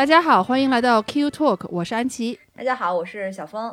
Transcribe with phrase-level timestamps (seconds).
[0.00, 2.38] 大家好，欢迎来到 Q Talk，我是安琪。
[2.56, 3.70] 大家好，我是小峰。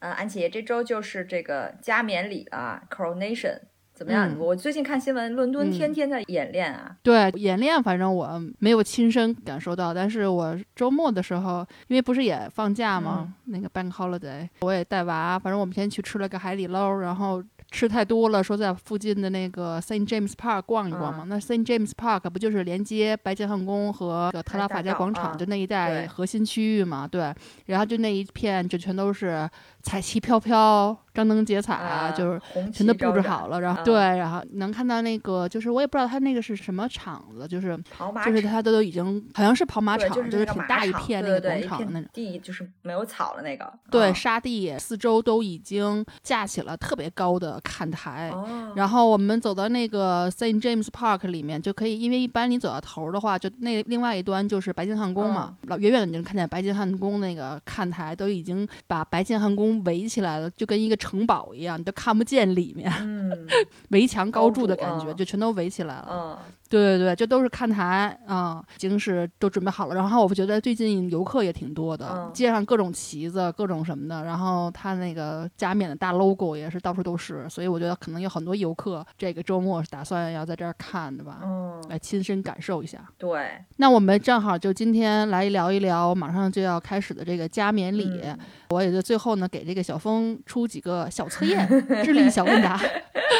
[0.00, 3.58] 嗯，安琪，这周就是这个加冕礼啊，Coronation，
[3.94, 4.36] 怎么样？
[4.38, 6.94] 我最近看新闻，伦敦天天在演练啊。
[7.02, 13.32] 对，演练，反正我没有亲身感受到，但是我周末的时候，因为不是也放假吗？
[13.46, 17.42] 那个 Bank Holiday，我也带娃，反正我们先去吃了个海底捞，然后。
[17.70, 21.24] 吃太多了，说在附近的那个 Saint James Park 逛一逛嘛。
[21.28, 27.06] 那 Saint James Park 不就是连接白金汉宫和特拉法加广场就那一带核心区域嘛？
[27.06, 27.32] 对，
[27.66, 29.48] 然后就那一片就全都是
[29.82, 30.96] 彩旗飘飘。
[31.12, 32.40] 张灯结彩啊，就是
[32.72, 37.76] 全都布置好了，然后对，然后能看到那个，就是我也不知道他那个是什么场子，就是
[38.24, 48.32] 就是他都都已经好像是跑马场，就是挺大一片那个广场那种地，就是没有草的那个，对，沙地四周都已经架起了特别高的看台，
[48.76, 60.96] 然后我们走到那个 Saint James Park 里面就可以，因为一般你走到头的话，就那另外一端就是白金汉宫嘛，老远远的就能看见白金汉宫那个看台都已经把白金汉宫围起来了，就跟一个。
[61.00, 62.92] 城堡一样，你都看不见里面，
[63.88, 66.38] 围墙高筑的感觉，就全都围起来了。
[66.70, 69.94] 对对对，这都是看台啊，已经是都准备好了。
[69.96, 74.22] 然后我觉得最近游客也挺多的，街上各种旗子，各种什么的。
[74.24, 81.40] 然后他那个加冕的大 logo 也是到处都是，所以我觉得可能有很多游客这个周末打算要在这儿看的吧，
[81.88, 83.04] 来亲身感受一下。
[83.18, 88.22] 对，那我们正好就今天来聊一聊马上就要开始的这个加冕礼。
[88.68, 91.66] 我也就最后呢，给这个小峰出几个小测验，
[92.04, 92.80] 智力小问答，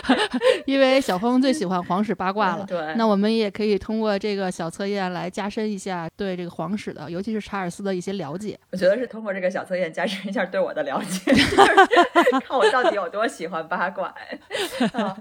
[0.67, 2.67] 因为小峰最喜欢皇室八卦了。
[2.67, 3.20] 对，那我。
[3.21, 8.59] 我们也可以通过这个小测验来加深一下对这个皇室的，尤其是查尔斯的一些了解。
[8.73, 11.31] 我觉得是通过这个小测验加深一下对我的了解，
[12.41, 14.15] 看我到底有多喜欢八卦。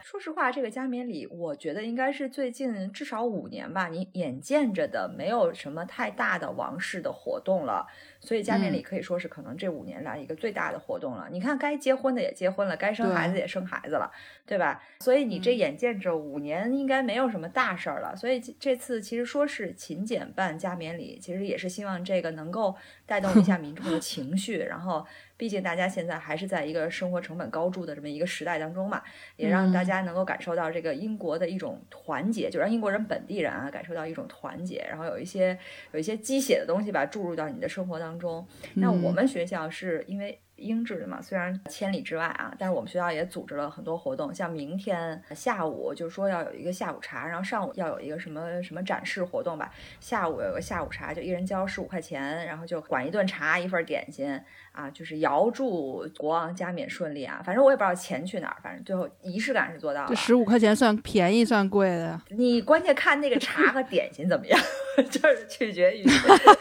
[0.01, 7.85] 说实话，这个加冕礼，我觉得应该是最近至少五年吧，你眼见着的没有什么太大的王室的活动了。
[8.21, 11.27] 所以加冕礼可以说是可能这五年来一个最大的活动了。
[11.31, 14.11] 你看，该结婚的也结婚了，该生孩子也生孩子了，
[14.45, 14.83] 对吧？
[14.99, 18.15] 所以你这眼见着五年应该没有什么大事儿了。
[18.15, 22.75] 所以这次其实说是勤俭办加冕礼，其实也是希望这个能够
[23.05, 25.05] 带动一下民众的情绪，然后。
[25.39, 29.01] 毕竟大家现在还是在一个生活成本高筑的这么一个时代当中嘛，
[29.37, 35.57] 也让大家能够感受到这个英国的一种团结，就让英国人本地人啊感受到一种团结，然后有一些
[35.93, 38.45] 有一些鸡血的东西吧注入到你的生活当中。
[38.73, 40.37] 那我们学校是因为。
[40.59, 54.39] 英制的嘛，虽然千里之外啊，但是我们学校也组织了很多活动，像明天下午就是说要有一个下午茶，然后上午要有一个什么什么展示活动吧，下午有个下午茶，就一人交十五块钱，然后就管一顿茶，一份点心
[54.71, 57.41] 啊，就是遥祝国王加冕顺利啊。
[57.43, 60.07] 反正我也不知道钱去哪儿，反正最后仪式感是做到了。
[60.09, 62.21] 这十五块钱算便宜算贵的？
[62.29, 64.59] 你关键看那个茶和点心怎么样，
[65.09, 66.05] 就是取决于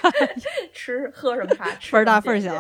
[0.73, 2.55] 吃喝什么茶，份大份小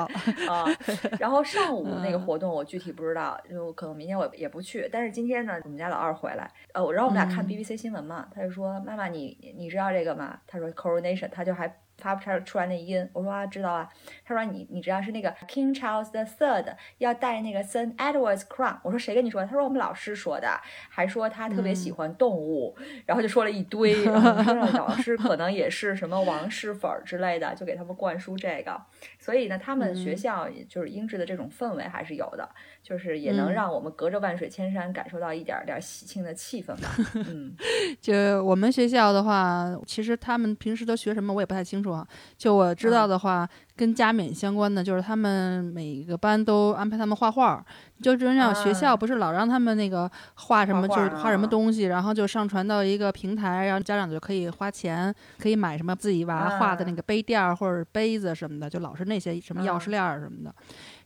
[0.46, 0.66] 啊，
[1.18, 1.27] 然后。
[1.28, 4.88] 然后上午那个活动我具体不知道，就可能明天我也不去。
[4.90, 11.70] 但是今天呢，我们家老二回来，呃，然后我们俩看 BBC 新闻嘛，他就说：“妈妈，你你知道这个吗？”他说：“Coronation。”他就还。
[12.00, 13.88] 发不出出来那音，我说啊知道啊，
[14.24, 19.48] 他说你你知道是那个 King Charles the Third 要戴那个 Saint Edward's crown，我说谁跟你说的？
[19.48, 20.48] 他说我们老师说的，
[20.88, 28.80] 还说他特别喜欢动物，然后就说了一堆，然后老师可能也是什么王室粉儿之类的，就给他们灌输这个，
[29.28, 32.48] 所以呢，他们学校就是英制的这种氛围还是有的。
[32.82, 36.88] 就是也能让我们隔着万水千山感受到一点点喜庆的气氛吧。
[37.14, 37.54] 嗯，
[38.00, 42.08] 就我们学校的话，其实他们平时都学什么我也不太清楚啊。
[42.38, 43.46] 就我知道的话，
[43.78, 47.64] 跟加冕相关的，就是他们每个班都安排他们画画。
[48.02, 60.52] 就就像学校不是老让他们那个画什么，就是画什么东西，然后就上传到一个平台，然后家长就可以花钱，可以买什么自己娃画的那个杯垫或者杯子什么的，就老是那些什么钥匙链什么的。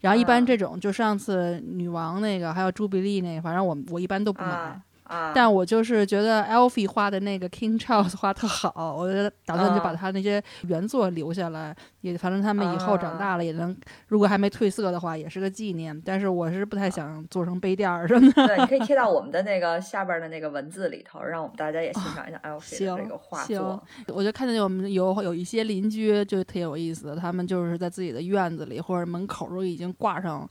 [0.01, 4.81] 然后一般这种，就上次女王那个，还有朱比利那个，反正我我一般都不买。
[5.35, 13.77] 但我就是觉得 Alfie 画的那个 King Charles 画特好，我就打算就把他那些原作留下来，也反正他们以后长大了也能，
[14.09, 16.01] 如果还没褪色的话，也是个纪念。
[16.05, 18.47] 但是我是不太想做成杯垫儿什么的。
[18.47, 23.83] 对，你可以贴到我们的那个下边的那个文字里头，让我们大家也欣赏一下 Alfie 的这个画作。
[24.09, 30.49] 我就看见我们有有一些邻居就挺有意思的，他们就是在自己的院子里或者门口都已经挂上。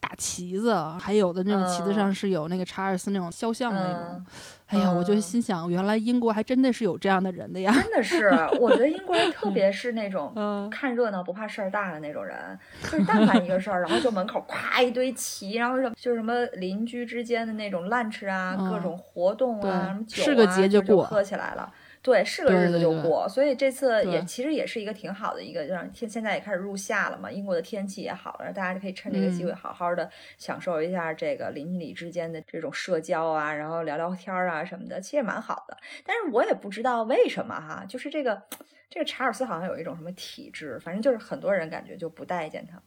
[0.00, 4.24] 大旗子，还有的那种旗子上是有那个查尔斯那种肖像那种。
[4.66, 7.72] 哎呀，我就心想，原来英国还真的是有这样的人的呀！
[7.72, 8.30] 真的是，
[8.60, 10.32] 我觉得英国人特别是那种
[10.70, 21.68] 看热闹不怕事儿大的那种人，就是但凡一个事儿，然后就门口咵一堆旗，然后什么就什么邻居之间的那种 lunch 啊，各种活动啊，什么酒啊，就喝起来了。
[22.02, 35.76] 对，是个日子就过，所以这次也其实也是一个挺好的一个，让天现在也开始入夏了嘛，英国的天气也好了，大家就可以趁这个机会嗯好好的享受一下这个邻里之间的这种社交啊，然后聊聊天儿啊什么的，其实也蛮好的。
[36.04, 38.42] 但是我也不知道为什么哈，就是这个
[38.88, 42.80] 这个查尔斯好像有一种什么体质，反正就是很多人感觉就不待见他。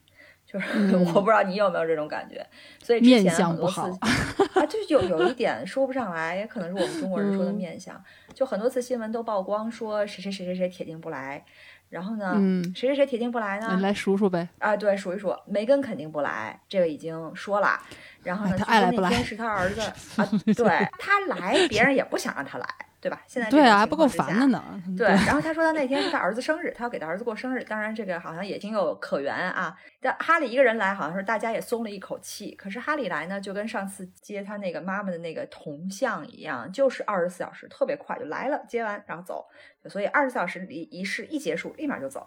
[0.53, 2.45] 就是、嗯 我不知道你有没有这种感觉，
[2.83, 3.97] 所以之前很多次相不好
[4.53, 8.00] 啊，就有有一点说不上来，也可能是我们中国人说的嗯面相。
[8.35, 11.44] 就很多次新闻都曝光说谁谁谁谁谁铁定不来，
[11.89, 13.73] 然后呢，嗯谁谁谁铁定不来呢？
[13.75, 14.47] 你来数数呗。
[14.59, 17.79] 啊，对，数一数，梅根肯定不来，这个已经说了。
[18.21, 19.81] 然后呢，哎他爱来不来说那天是他儿子
[20.21, 22.65] 啊，对他来，别人也不想让他来，
[23.03, 23.21] 对吧？
[23.27, 24.81] 现在对啊，还不够烦的呢。
[24.97, 27.61] 对，然后他说他那天是他儿子生日，他要给他儿子过生日。
[27.61, 29.77] 当然，这个好像也情有可原啊。
[30.00, 32.55] 但哈利一个人来，好像是大家也松了一口气。
[32.55, 39.45] 可是哈利来呢，就跟上次接他那个妈妈的那个铜像一样，就是二十四小时，特别快就来了，接完然后走。
[39.89, 42.25] 所以二十四小时仪仪式一结束，立马就走。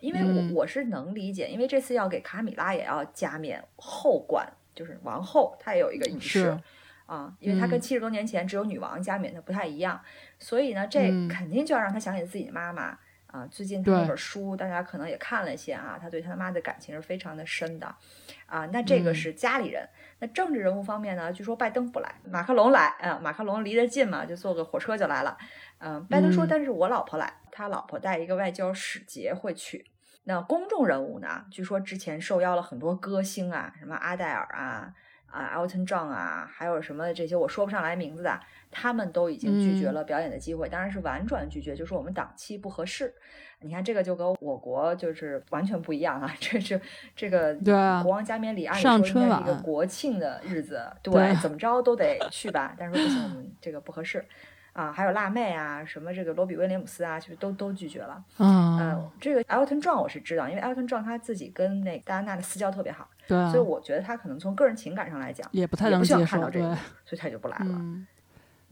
[0.00, 4.44] 因为我、嗯我是能理解，因为这次要给卡米拉也要加冕后冠，
[4.74, 6.58] 就是王后，她也有一个仪式。
[7.06, 10.00] 是啊，因为他跟嗯七十多年前只有女王加冕的不太一样，
[10.38, 13.46] 所以呢，这嗯肯定就要让他想起自己的妈妈啊。
[13.50, 17.86] 最近他那本书，大家可能也看了一些啊，他对他妈的感情是非常的深的
[18.46, 18.66] 啊。
[18.72, 19.88] 那这个嗯是家里人，
[20.18, 25.36] 那政治人物方面呢，据说拜登不来，马克龙来啊，马克龙离得近嘛，就坐个火车就来了。
[25.78, 29.86] 嗯，拜登说，嗯但是我老婆来，他老婆带一个外交使节会去。
[30.24, 31.44] 那公众人物呢？
[31.52, 34.92] 据说之前受邀了很多歌星啊，什么阿黛尔啊、
[35.30, 38.40] 啊 Elton John 啊，还有什么这些我说不上来名字的，
[38.70, 43.12] 他们都已经拒绝嗯了表演的机会，当然是婉转拒绝，就是我们档期不合适。
[43.60, 46.80] 你看这个就跟我国就是完全不一样啊，这是
[47.14, 54.24] 这个对啊国王加冕礼，按理说应该是一个国庆的日子，对，对 怎么着都得去吧，但是说不行，我们这个不合适。
[54.74, 58.22] 啊，还有辣妹啊，什么这个罗比威廉姆斯啊，就是都都拒绝了。
[58.36, 66.48] 嗯嗯，，这个 Elton John 我是知道，因为 Elton John 他自己跟那个戴安娜的私交特别好，对啊所以，我觉得他可能从个人情感上来讲，也不太能接受。
[66.50, 67.66] 这个，，所以他就不来了。
[67.70, 68.06] 嗯，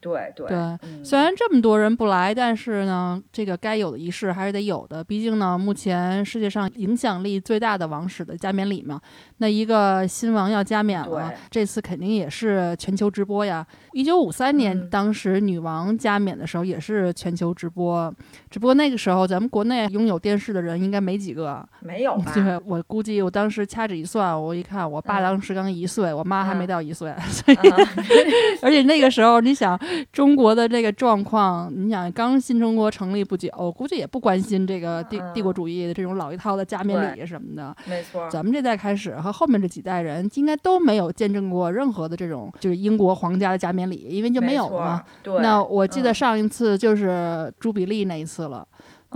[0.00, 5.02] 对对对嗯虽然这么多人不来，但是呢，这个该有的仪式还是得有的。
[5.02, 9.00] 毕竟呢，目前世界上影响力最大的王室的加冕礼嘛，
[9.44, 13.64] 那一个新王要加冕了，这次肯定也是全球直播呀。
[13.92, 18.10] 一九五三年，嗯当时女王加冕的时候也是全球直播，
[18.48, 21.62] 只不过那个时候咱们国内拥有电视的人应该没几个。
[21.80, 22.32] 没有吧？
[22.34, 27.76] 对我估计，我当时掐指一算，我一看，我爸嗯当时刚一岁，我妈还没嗯到一岁， 所以啊
[28.62, 29.78] 而且那个时候，你想
[30.10, 37.76] 中国的这个状况，你想刚新中国成立不久，我估计也不关心这个帝帝国主义的这种老一套的加冕礼什么的。
[37.84, 45.04] 没错，咱们这代开始和后面这几代人，应该都没有见证过任何的这种就是英国皇家的加冕礼，因为就没有了嘛。。
[45.22, 48.66] 对，那我记得嗯上一次就是朱比利那一次了。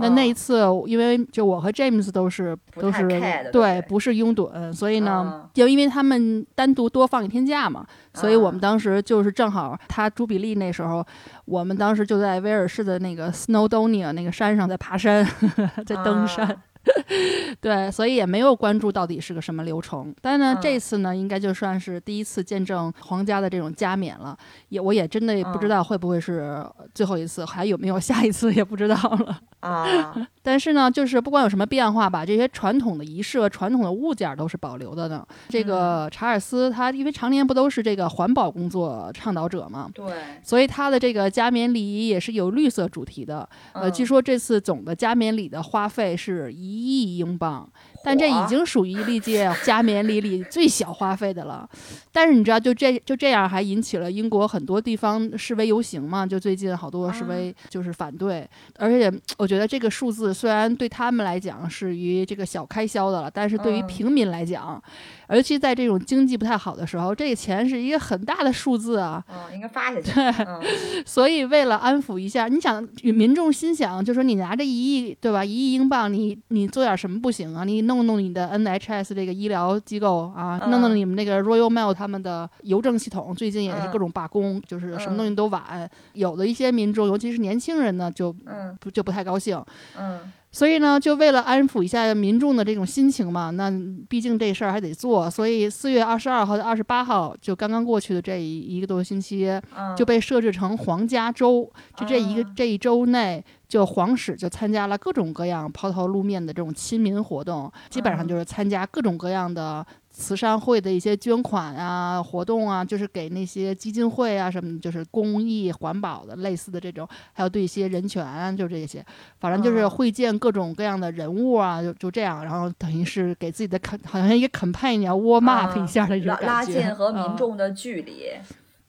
[0.01, 3.05] 那嗯那一次，因为就我和 James 都是都是
[3.51, 11.05] 对不是拥趸，所以呢嗯，就因为他们单独多放一天假嘛，所以我们啊当时就是正好他朱比利那时候，
[11.43, 15.27] 我们当时就在威尔士的那个 Snowdonia 那个山上在爬山，
[15.85, 16.57] 在登山。
[16.89, 16.99] 啊
[17.61, 20.13] 对，所以也没有关注到底是个什么流程。
[20.21, 24.37] 但呢，嗯这次呢，应该就算是第一次见证皇家的这种加冕了。
[24.69, 29.39] 也我也真的也不知嗯道会不会是最后一次，还有没有下一次也不知道了。
[29.61, 35.25] 啊， 但是呢，就是不管有什么变化吧，这些传统的仪式和、传统的物件都是保留的呢。
[35.49, 40.05] 这个查尔斯他因为常年不都是这个环保工作倡导者嘛，对，
[40.43, 43.47] 所以他的这个加冕礼仪也是有绿色主题的。
[43.73, 47.69] 呃，嗯据说这次总的加冕礼的花费是一一亿英镑，
[48.03, 51.67] 但这已经属于历届 加冕礼里最小花费的了。
[52.11, 56.25] 但是你知道，就这就这样，还引起了英国很多地方示威游行嘛？
[56.25, 64.81] 就最近好多示威就是反对，而且我觉得这个数字虽然对他们来讲是于这个小开销的了，但是对于嗯平民来讲，
[65.29, 69.23] 尤其在这种经济不太好的时候，这个钱是一个很大的数字啊。
[69.29, 70.11] 嗯，应该发下去。
[70.45, 70.59] 嗯
[71.05, 75.43] 所以为了安抚一下，你想民众心想，就说你拿着一亿，对吧？
[75.43, 77.63] 一亿英镑，你你做点什么不行啊？
[77.63, 85.89] 你弄弄你的 NHS 这个医疗机构啊，嗯弄弄你们那个 Royal Mail 他们的邮政系统，最近也是嗯各种罢工，就是什么嗯东西都晚。
[86.13, 89.61] 有的一些民众，尤其是年轻人呢，就嗯不就不太高兴。
[89.97, 93.71] 嗯所以呢，就为了安抚一下民众的这种心情嘛，那
[94.09, 101.71] 毕竟这事儿还得做，所以四月二十二号到二十八号，就刚刚过去的这一一个多星期，嗯，就被设置成皇家周。
[101.95, 108.27] 就这一个、啊这一周内，就皇室就参加了各种各样抛头露面的这种亲民活动，基本上嗯。
[108.27, 119.05] 就是参加各种各样的慈善会的一些捐款啊、活动啊，就是给那些基金会啊什么，就是公益环保的类似的这种，还有对一些人权啊，就这些，
[119.39, 128.25] 反正就是会见各种各样的人物啊，就就这样，然后等于是给自己的肯，好像一个肯派你要 warm up 一下的这种感觉，拉近和民众的距离。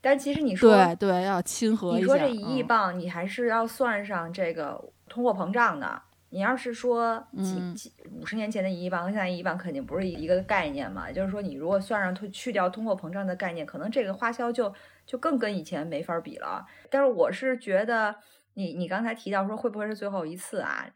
[0.00, 6.02] 但其实你说对对要亲和一下，你说这一亿镑，你还是要算上这个通货膨胀的。
[6.32, 11.10] 你要是说几几五十年前的一亿镑和现在一亿镑肯定不是一个概念嘛？
[11.10, 14.72] 就是说你如果算上去去掉通货膨胀的概念，可能这个花销就
[15.04, 16.64] 就更跟以前没法比了。
[16.88, 18.14] 但是我是觉得，
[18.54, 20.88] 你你刚才提到说会不会是最后一次啊？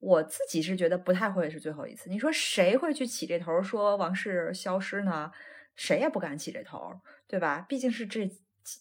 [0.00, 2.08] 我自己是觉得不太会是最后一次。
[2.08, 5.30] 你说谁会去起这头说王室消失呢？
[5.76, 6.92] 谁也不敢起这头，
[7.28, 7.66] 对吧？
[7.68, 8.26] 毕竟是这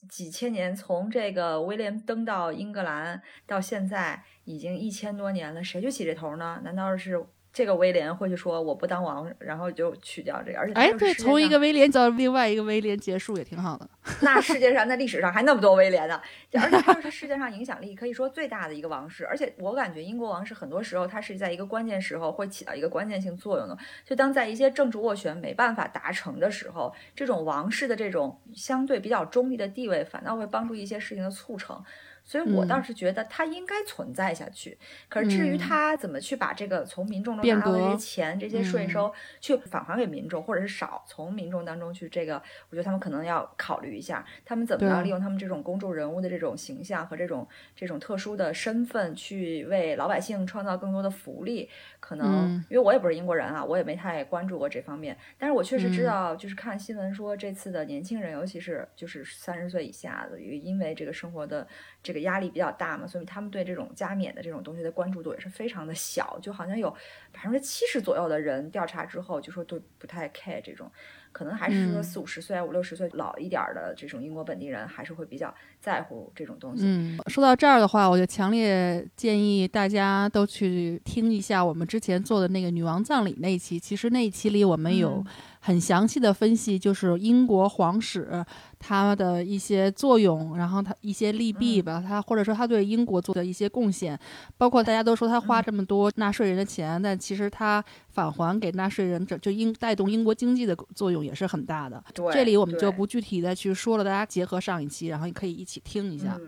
[0.10, 4.24] 几千年，从这个威廉登到英格兰到现在。
[4.48, 6.62] 已经一千多年了，谁去起这头呢？
[6.64, 7.22] 难道是？
[7.54, 13.90] 这个威廉会去说我不当王，然后就去掉这个，而且哎，对，从一个威廉到另外一个威廉结束也挺好的。
[14.22, 16.22] 那世界上，在历史上还那么多威廉呢，
[16.54, 19.26] 而且他又是世界上影响力可以说最大的一个王室。
[19.26, 23.78] 而且我感觉英国王室很多时候，它是在一个关键时候会起到一个关键性作用的。
[24.06, 31.84] 就当在一些政治斡旋没办法达成的时候，这种王室的这种相对比较中立的地位，反倒会帮助一些事情的促成。
[32.28, 34.78] 所以我倒是觉得它应该存在下去。
[35.08, 42.36] 可是至于他怎么去把这个从民众中拿到的这些钱、这些税收去返还给民众，或者是少从民众当中去这个，
[42.70, 51.70] 我觉得他们可能要考虑一下，他们怎么样利用他们这种公众人物的这种形象和这种这种特殊的身份，去为老百姓创造更多的福利。
[52.02, 55.18] 可能因为我也不是英国人啊，我也没太关注过这方面。
[55.38, 61.66] 但是我确实知道，就是看新闻说这次的年轻人，尤其是就是三十岁以下的，因为这个生活的
[62.04, 62.17] 这个。
[62.22, 66.90] 压力比较大嘛，所以他们对这种加冕的这种东西的关注度也是非常的小，就好像有
[67.32, 70.92] 百分之七十左右的人调查之后就说都不太 care 这种，
[71.32, 76.84] 可能还是说四五十岁、五六十岁老一点的这种英国本地人还是会比较在乎这种东西。
[76.86, 85.24] 嗯，说到这儿的话，我就强烈建议大家都去听一下我们之前做的那个女王葬礼那一期，其实那一期里我们有。
[85.68, 88.42] 很详细的分析，就是英国皇室
[88.80, 94.18] 它的一些作用，然后它一些利弊吧，它或者说它对英国做的一些贡献，
[94.58, 102.02] 包括大家都说他花这么多纳税人的钱，但其实他返还给纳税人，这就英带动英国经济的作用也是很大的。
[102.32, 106.40] 这里我们就不具体的去说了，大家结合上一期，然后可以一起听一下。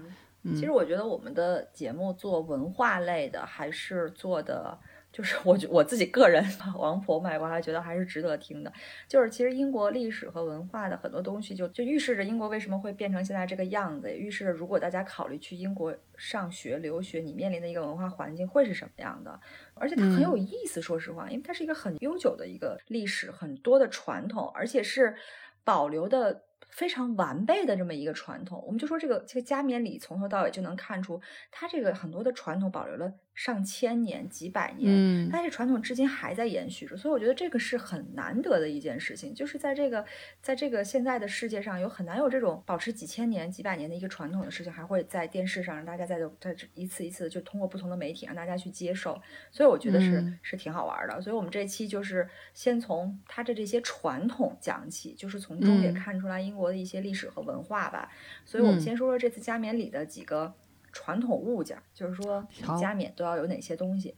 [0.56, 4.80] 其实我觉得我们的节目做文化类的，还是做的。
[5.12, 6.44] 就是我我自己个人
[6.78, 8.72] 王婆卖瓜，觉得还是值得听的。
[9.08, 19.40] 就是其实英国历史和文化的很多东西，就就预示着英国为什么会变成现在这个样子，也预示着如果大家考虑去英国上学留学，你面临的一个文化环境会是什么样的。
[19.74, 25.16] 而且它很有意思，说实话，因为它是一个很悠久的一个历史，很多的传统，而且是
[25.64, 26.44] 保留的。
[26.72, 40.06] 非常完备的这么一个传统，我们就说这个这个加冕礼从头到尾就能看出，它这个很多的传统保留了上千年、几百年，嗯，它这传统至今还在延续着，所以我觉得这个是很难得的一件事情，就是在这个
[40.42, 49.20] 在这个现在的世界上，有很难有这种保持几千年、几百年的一个传统的事情，还会在电视上让大家在在一次一次的就通过不同的媒体让大家去接受，
[49.50, 51.20] 所以我觉得是是挺好玩的。
[51.20, 56.60] 所以我们这期就是先从它的这些传统讲起，就是从中也看出来英。
[56.60, 58.12] 国的一些历史和文化吧，
[58.44, 60.54] 所以我们先说说这次加冕礼的几个
[61.00, 62.46] 传统物件，就是说
[62.78, 64.14] 加冕都要有哪些东西。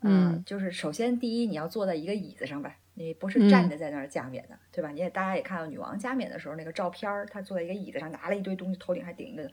[0.00, 4.90] 嗯，就是首先第一，你要坐在一个椅子上吧，你不是站着在那儿加冕的，对吧？
[4.90, 9.48] 你也大家也看到女王加冕的时候那个照片儿，她坐在一个椅子上，拿了一堆东西，头顶还顶一个。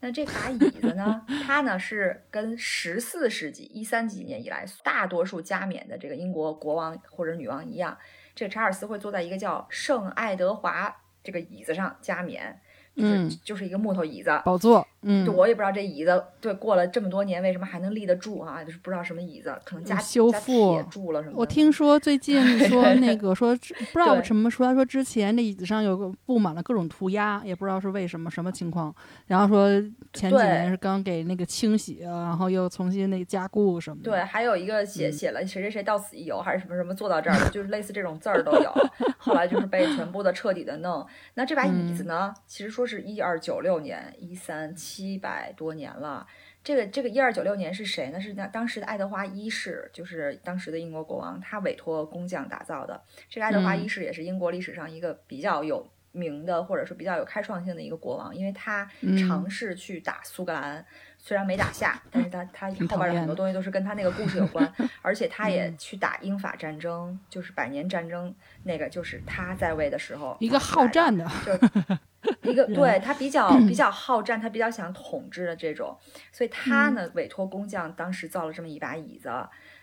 [0.00, 7.96] 那这把椅子呢， 它呢是跟十四世纪一三几年以来大多数加冕的这个英国国王或者女王一样，
[8.34, 10.94] 这个查尔斯会坐在一个叫圣爱德华。
[11.20, 12.58] 这个椅子上加冕，
[12.98, 14.86] 嗯，就是一个木头椅子，宝座。
[15.02, 18.64] 嗯，我也不知道这椅子对过了这么多年为什么还能立得住啊？
[18.64, 21.36] 就是不知道什么椅子，可能加修复住了什么。
[21.38, 28.92] 我听说最近 说那个说不知道什么说，他说之前那椅子上有个布满了各种涂鸦，也不知道是为什么什么情况。
[29.26, 29.68] 然后说
[30.12, 34.10] 前几年是刚给那个清洗，然后又重新那个加固什么的。
[34.10, 38.72] 对，还有一个写写了谁谁谁到此一游，还是什么什么做到这儿的，就是类似这种字儿都有。
[39.16, 41.06] 后来就是被全部的彻底的弄。
[41.34, 42.34] 那这把椅子呢？
[42.48, 45.18] 其实说是一二九六年一三七。
[45.18, 46.24] 百多年了，
[46.62, 48.20] 这个这个一二九六年是谁呢？
[48.20, 53.02] 是那当时的爱德华一世，就是当时的英国国王，他委托工匠打造的。
[53.28, 60.86] 这个爱德华一世也是英国历史上一个比较有名的，或者说比较有开创性的一个国王，因为他嗯尝试去打苏格兰，
[61.28, 64.66] 虽然没打下， 但是他他后边的很多东西都是跟他那个故事有关，
[65.02, 75.94] 而且他也嗯去打英法战争，就是百年战争，那个就是他在位的时候一个好战的，就一个 对他比较 比较好战，他比较想统治的这种，
[76.32, 79.28] 所以他呢委托工匠当时造了这么一把椅子。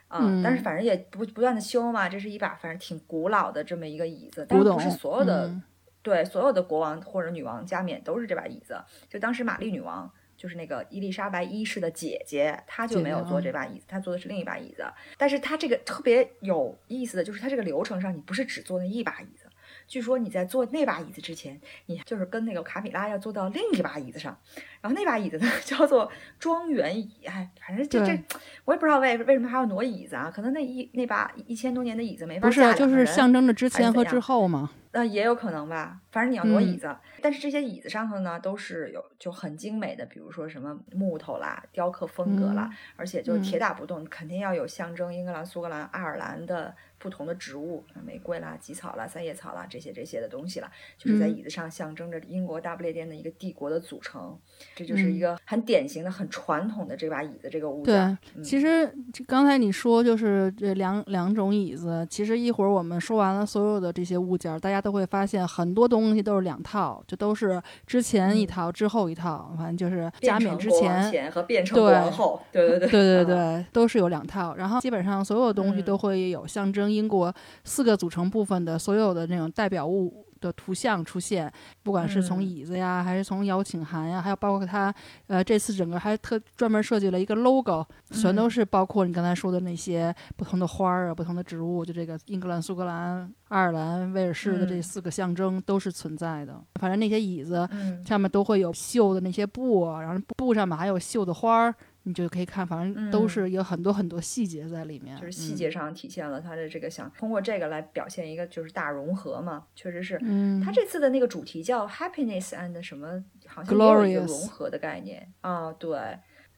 [0.07, 5.61] 啊、但是嗯反正也不不断的修嘛，这是一把反正挺古老的这么一个椅子，但是不是所有的、嗯
[6.03, 10.07] 对所有的国王或者女王加冕都是这把椅子，就当时玛丽女王
[10.45, 14.85] 就是那个伊丽莎白一世的姐姐，她就没有坐这把椅子，她坐的是另一把椅子。
[15.17, 19.44] 但是她这个特别有意思的就是，她这个流程上你不是只坐那一把椅子，
[19.87, 24.37] 据说你在坐那把椅子之前，你就是跟那个卡米拉要坐到另一把椅子上，
[24.81, 28.19] 然后那把椅子呢 叫做庄园椅，哎，反正这这
[28.65, 30.31] 我也不知道为为什么还要挪椅子啊？
[30.33, 34.71] 可能那一那把一千多年的椅子没法不是就是象征着之前和之后嘛。
[34.91, 46.73] 那也有可能吧，反正你要挪椅嗯子，但是这些椅子上头呢都是有就很精美的，比如说什么木头啦、雕刻风格啦，嗯而且就是铁嗯打不动，肯定要有象征英格兰、苏格兰、爱尔兰的
[47.05, 51.37] 不同的植物，玫瑰啦、吉草啦、三叶草啦这些这些的东西啦，就是在嗯。
[51.37, 54.35] 椅子上象征着英国大不列颠的一个帝国的组成，
[54.75, 55.19] 这就是一嗯。
[55.19, 58.43] 个很典型的、很传统的这把椅子这个物对件。，嗯。
[58.43, 58.91] 其实
[59.27, 68.47] 刚才你说就是这两两种椅子，其实一会儿我们说完了所有的这些物件，大家都会发现很多东西都是两套，就都是之前一嗯。
[68.47, 71.11] 套，之后一套，反正就是加冕之前。
[71.11, 75.99] 前和变成对国王后，对对对对对啊对，都是有两套，然后基本上所有东西都嗯。
[76.05, 77.33] 会有象征英国
[77.63, 82.45] 四个组成部分的所有的那种代表物的图像出现，不管是从嗯。
[82.45, 84.93] 椅子呀，还是从邀请函呀，还有包括它，
[85.27, 88.49] 呃，这次整个还特专门设计了一个 logo，全都嗯。
[88.49, 94.83] 是包括你刚才说的那些不同的花儿啊、不同的植物，就这个英格兰、苏格兰、爱尔兰、威尔士的这嗯。
[94.83, 96.61] 四个象征都是存在的。
[96.75, 98.05] 反正那些椅子嗯。
[98.05, 101.75] 上面都会有绣的那些布啊，然后布上面还有绣的花儿，
[102.07, 110.19] 你就可以看，反正都嗯是有很多很多细节在里面，就是细嗯节上体现了他的这个想通过这个来表现一个就是大融合嘛，确实是。
[110.21, 115.73] 嗯，他这次的那个主题叫 happiness and 什么，好像也有一个融合的概念啊。
[115.73, 115.99] 对，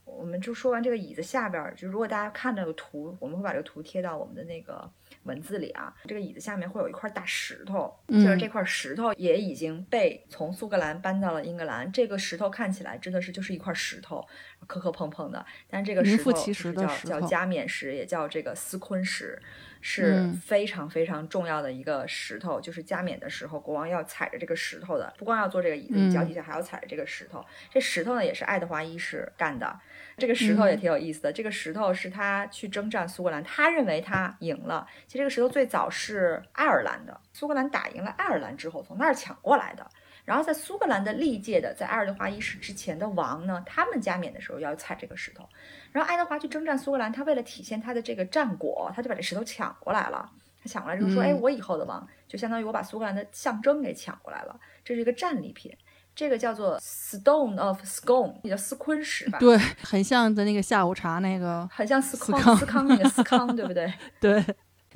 [0.04, 4.90] 我们就说完这个椅子下边儿，就如果大家看那个图，我们会把这个图贴到我们的那个
[5.28, 5.94] 文字里啊。
[6.06, 11.92] 这个椅子下面会有一块大石头，就是嗯这块石头也已经被从苏格兰搬到了英格兰。
[11.92, 14.26] 这个石头看起来真的是就是一块石头，
[14.66, 19.40] 磕磕碰碰的，但这个石头就是其实叫叫加冕石，也叫这个斯昆石。
[19.80, 25.14] 是嗯非常非常重要的一个石头，就是加冕的时候，国王要踩着这个石头的。
[25.20, 27.46] 不光要坐这个椅子，你脚嗯底下还要踩着这个石头。
[27.70, 29.80] 这石头呢，也是爱德华一世干的。
[30.18, 31.32] 这个石头也嗯挺有意思的。
[31.32, 34.88] 这个石头是他去征战苏格兰，他认为他赢了。
[35.06, 39.88] 其实这个石头最早是爱尔兰的，苏格兰打赢了爱尔兰之后，从那儿抢过来的。
[40.26, 45.48] 然后在苏格兰的历届的，在爱德华一世之前的王呢，他们加冕的时候要踩这个石头。
[45.92, 50.30] 然后爱德华去征战苏格兰，他为了体现他的这个战果，他就把这石头抢过来了。
[50.62, 55.72] 他抢过来之后说：“嗯哎，我以后的王就相当于我把苏格兰的象征给抢过来了，这是一个战利品。
[56.18, 63.94] 这个叫做 Stone of Scone，也叫斯昆石吧？，对，很像的那个下午茶那个，很像斯康斯康那个斯康，对不对？
[64.20, 64.44] 对。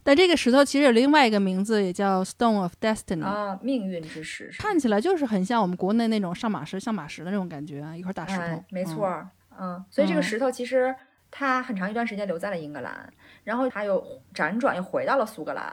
[0.03, 8.41] 但这个石头其实有另外一个名字，也叫 Stone of Destiny，、啊，命运之石看起来就是很像我们国内那种上马石、象马石的那种感觉啊，一块大石头。
[8.41, 9.29] 哎，没嗯错儿，
[9.59, 10.95] 嗯，所以这个嗯石头其实
[11.29, 15.65] 它很长一段时间留在了英格兰，然后他又辗转又回到了苏格兰，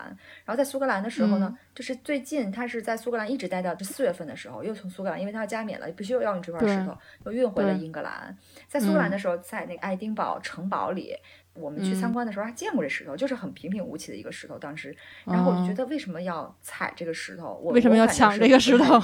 [0.45, 8.37] 然后在苏格兰的时候呢，嗯就是最近他是在苏格兰一直待到这四月份的时候，又从苏格兰，因为他要加冕了，必须又要用这块石头，又运回了英格兰。
[8.67, 11.15] 在苏格兰嗯的时候，在那个爱丁堡城堡里。
[11.55, 14.57] 我们去参嗯观的时候还见过这石头，就是很平平无奇的一个石头。
[14.57, 17.59] 当时，然后我就觉哦得为什么要踩这个石头？
[17.61, 19.01] 我为什么要抢这个石头？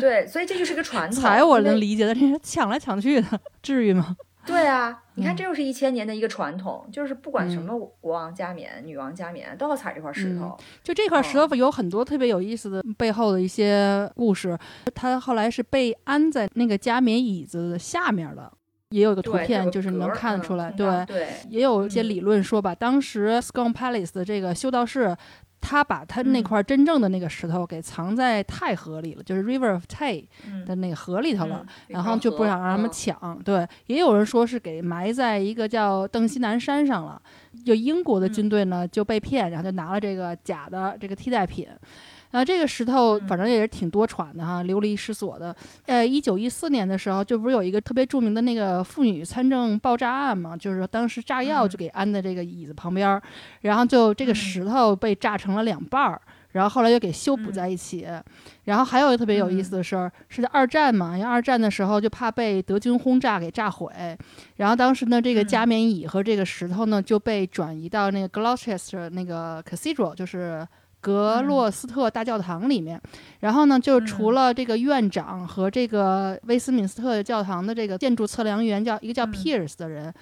[0.00, 1.22] 对，所以这就是一个传 统。
[1.22, 4.16] 踩我能理解，但是抢来抢去的， 至于吗？
[4.46, 10.56] 对啊，你看，嗯这又是一千年的一个传统，就是不管什嗯么国王加冕、女王加冕，都要踩这块石头。
[10.82, 14.58] 就这块石哦头有很多特别有意思的背后的一些故事，
[14.94, 18.52] 它后来是被安在那个加冕椅子下面的，
[18.90, 21.04] 也有一个图片，就是能格儿嗯看出来，对。
[21.06, 25.16] 对，也有一些嗯理论说吧，当时 Scone Palace 的这个修道士，
[25.66, 31.64] 他把他那嗯块真正的那个石头给藏在太河里了，就是 River of Tay 嗯的那个河里头了。
[31.66, 32.90] 嗯然后就不想让他们。
[32.92, 37.20] 抢，对，也有人说是给埋在一个叫邓锡南山上了。
[37.64, 41.66] 就英国的嗯军队呢就被骗，然后就拿了这个假的这个替代品。
[42.34, 45.54] 然后这个石头嗯反正也是挺多传的哈，流离失所的。
[45.86, 53.22] 呃，一九一四年的时候，就不是有一个特别著名的那个妇女参政爆炸案嘛，就是说当时炸药嗯就给安在这个椅子旁边儿，
[53.60, 56.20] 然后就这个嗯石头被炸成了两半儿。
[56.50, 58.06] 然后后来又给修补在一起。
[58.64, 63.92] 然后还有一个特别有意思的事儿，是在二战嘛，因为二战的时候就怕被德军轰炸给炸毁，
[64.56, 70.66] 然后当时呢，这个加冕椅和这个石头呢就被转移到那个 Gloucester 那个 Cathedral，就是
[71.04, 72.98] 格洛斯特大教堂里面。
[73.40, 80.12] 然后呢，就除了这个院长和这个威斯敏斯特教堂的这个建筑测量员，叫一个叫 Pierce 的人。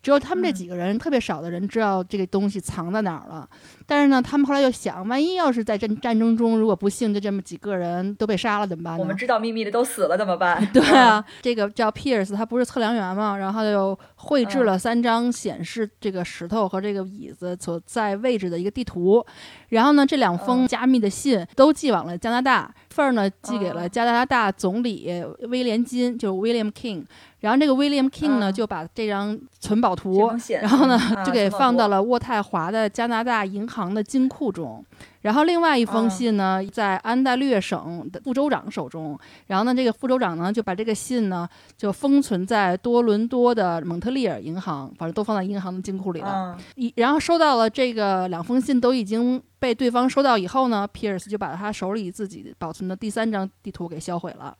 [0.00, 3.48] 只有他们这几个人，特别少的人知道这个东西藏在哪儿了。
[3.90, 9.00] 但是呢，他们后来又想，万一要是在战战争中，如果不幸就这么几个人都被杀了，怎么办呢？
[9.00, 10.62] 我们知道秘密的都死了怎么办？
[10.74, 19.24] 对啊，这个叫 Pierce，他不是测量员嘛，然后他就绘制了三张显示这个石头和这个椅子所在位置的一个地图。
[19.70, 25.10] 然后呢，这两封加密的信都寄往了加拿大，份儿呢寄给了加拿大总理
[25.48, 27.04] 威廉金，就是 William King。
[27.40, 30.28] 然后这个 William King 呢，就把这张存宝图，
[30.60, 34.84] 然后呢，就给放到了渥太华的加拿大银行的金库中。
[35.20, 39.18] 然后另外一封信呢，在安大略省的副州长手中。
[39.46, 46.56] 然后呢，这个副州长呢，就把这个信呢，就封存在多伦多的蒙特利尔银行，反正都放在银行的金库里了。
[46.76, 54.56] 一然后收到了这个两封信，都已经被对方收到以后呢，Pierce 就把他手里自己保存的第三张地图给销毁了。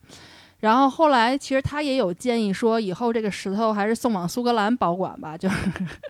[0.61, 5.57] 然后后来，其实他也有建议说，以后这个石头还是送往苏格兰保管吧，就是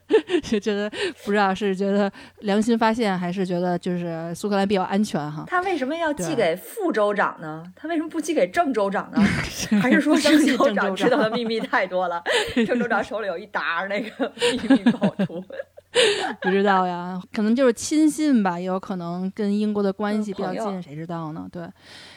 [0.42, 0.90] 就觉得
[1.24, 5.44] 不知道是觉得良心发现，还是觉得就是苏格兰比较安全哈。
[5.46, 7.62] 他为什么要寄给副州长呢？
[7.76, 9.20] 他为什么不寄给正州长呢？
[9.82, 12.22] 还是说正州长知道的秘密太多了？
[12.66, 14.32] 正州长手里有一沓那个
[14.62, 15.44] 秘密宝图，
[16.42, 21.48] 不知道呀，可能就是亲信吧，也有可能跟英国的关系比较近，谁知道呢？
[21.50, 21.68] 对。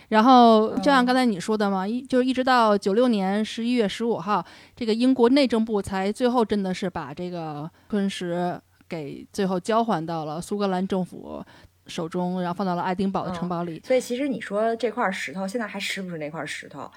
[0.10, 11.44] 然后就像刚才你说的嘛，一就是一直到九六年十一月十五号，这个英国内政部才最后真的是把这个昆石给最后交还到了苏格兰政府
[11.88, 13.82] 手中，然后放到了爱丁堡的城堡里。
[13.86, 16.92] 所以其实你说这块石头现在还是不是那块石头，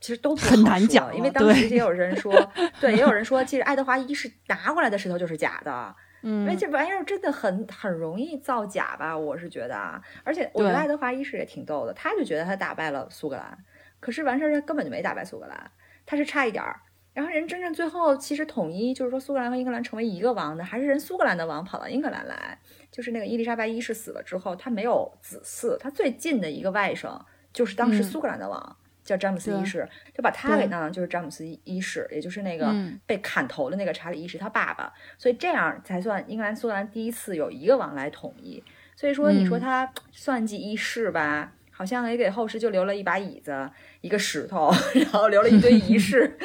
[0.00, 2.34] 其实都很难讲，因为当时也有人说，
[2.80, 5.94] 对，也有人说，其实爱德华一世拿过来的石头就是假的。
[6.24, 13.58] 因为这玩意儿真的很很容易造假吧，我是觉得啊，而且我觉得爱德华一世也挺逗的，他就觉得他打败了苏格兰，
[14.00, 15.70] 可是完事儿他根本就没打败苏格兰，
[16.06, 16.80] 他是差一点儿。
[17.12, 22.58] 然后人真正最后其实统一，就是说苏格兰和英格兰成为一个王的，还是人苏格兰的王跑到英格兰来，
[22.90, 27.20] 就是那个伊丽莎白一世死了之后，他没有子嗣，他最近的一个外甥
[27.52, 28.76] 就是当时苏格兰的王。
[29.04, 32.74] 叫詹姆斯一世，就把他给弄，就是詹姆斯一世，也就是那个
[33.06, 38.62] 被砍头的那个查理一世他爸爸，所以这样才算英格兰苏格兰第一次有一个王来统一。
[38.96, 43.68] 所以说，你说他算计一世吧，好像也给后世就留了一把椅子、
[44.00, 46.38] 一个石头， 然后留了一堆仪式，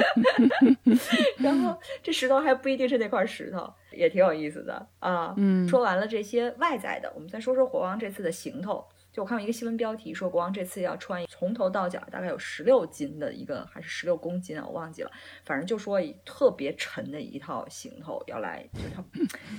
[1.37, 5.33] 然后这石头还不一定是那块石头，也挺有意思的啊。
[5.69, 8.83] 说完了这些外在的，我们再说说国王这次的行头。
[9.19, 14.63] 就我看过一个新闻标题，说国王这次要穿从头到脚大概有十六斤的一个，还是十六公斤啊？
[14.65, 15.11] 我忘记了。
[15.43, 19.03] 反正就说特别沉的一套行头要来，就他，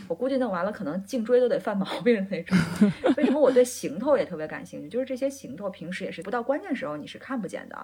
[0.08, 2.56] 我估计弄完了可能颈椎都得犯毛病的那种。
[3.18, 4.88] 为什么我对行头也特别感兴趣？
[4.88, 7.76] 就是这些行头平时也是不到关键时候你是看不见的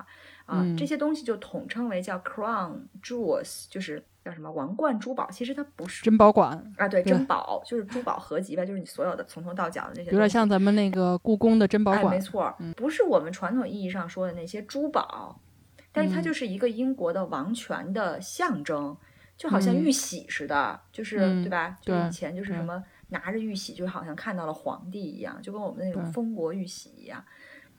[0.46, 0.64] 啊。
[0.78, 4.02] 这些东西就统称为叫 crown jewels，就是。
[4.26, 5.30] 叫什么王冠珠宝？
[5.30, 15.40] 其实它不是珍宝馆啊，对，珍宝就是珠宝合集吧，就是你所有的从头到脚的那些，有点像咱们那个故宫的珍宝馆，没错，不是我们传统意义上说的那些珠宝，
[15.92, 18.96] 但是它就是一个英国的王权的象征，
[19.36, 21.78] 就好像玉玺似的，就是对吧？
[21.80, 27.24] 就以前就是什么拿着玉玺，就好像看到了皇帝一样，就跟我们那种封国玉玺一样。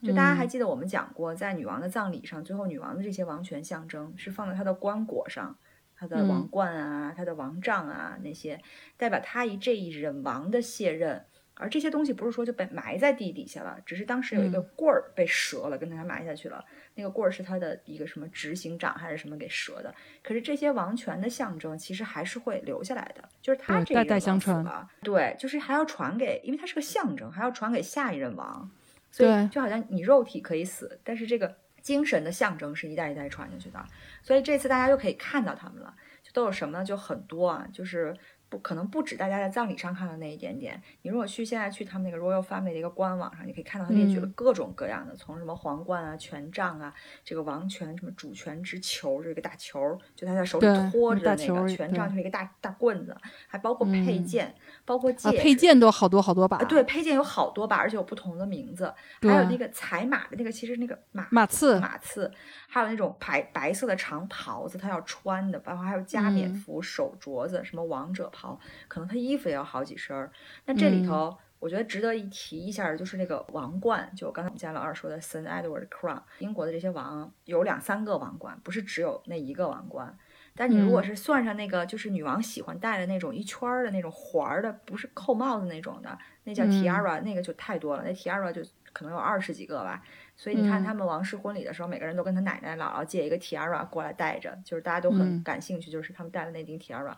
[0.01, 5.53] 就大家还记得我们讲过，在女王的葬礼上，最后女王的这些王权象征是放在她的棺椁上。
[5.99, 8.61] 他的王冠啊，他的王杖啊，那些
[8.97, 16.63] 代表他一这一任王的卸任，而这些东西不是说就被埋在地底下了，只是当时有一个棍儿被折了，跟他埋下去了。
[16.93, 19.93] 那个棍儿是他的一个什么执行长还是什么给折的？
[20.23, 24.87] 可是这些王权的象征其实还是会留下来的，就是他这代代相传了。
[25.01, 28.69] 对，就是还要传给，因为它是个象征，还要传给下一任王。
[29.09, 31.57] 所以就好像你肉体可以死，但是这个。
[31.87, 33.85] 精神的象征是一代一代传下去的，
[34.21, 36.83] 所以这次大家又可以看到他们了，就都有什么呢？
[36.83, 38.13] 就很多啊，就是。
[38.49, 40.81] 不可能不止大家在葬礼上看到那一点点。
[41.01, 53.15] 你如果去现在去他们那个 Royal Family 的一个官网上，你可以看到他列举了各种各样的，从什么皇冠啊、权杖啊、这个王权什么主权之球，这个大球，就他在手里托着的那个权杖，就是一个大大棍子，
[53.47, 54.55] 还包括配件，
[54.85, 56.57] 包括戒指，配件都好多好多把。
[56.65, 58.93] 对，配件有好多把，而且有不同的名字。
[59.21, 62.31] 还有那个踩马的那个，其实那个马马刺，马刺，
[62.69, 68.29] 还有那种白白色的长袍子，他要穿的，包括还有加冕服、手镯子，什么王者。
[68.29, 70.29] 袍，可能他衣服也要好几身儿。
[70.65, 80.15] 那这里头我觉得值得一提一下的就是那个王冠，就刚才我们家老二说的 Saint Edward Crown，英国的这些王有两三个王冠，不是只有那一个王冠。
[80.53, 90.03] 但你如果是算上那个，就是女王喜欢戴的那种一圈儿的那种环儿的，不是扣帽子那种的，那叫 tiara，那个就太多了，那 tiara 就可能有二十几个吧。
[90.37, 97.13] 所以你看他们王室婚礼的时候，每个人都跟他奶奶、姥姥借一个 tiara 过来戴着，就是大家都很感兴趣，就是他们戴的那顶 tiara。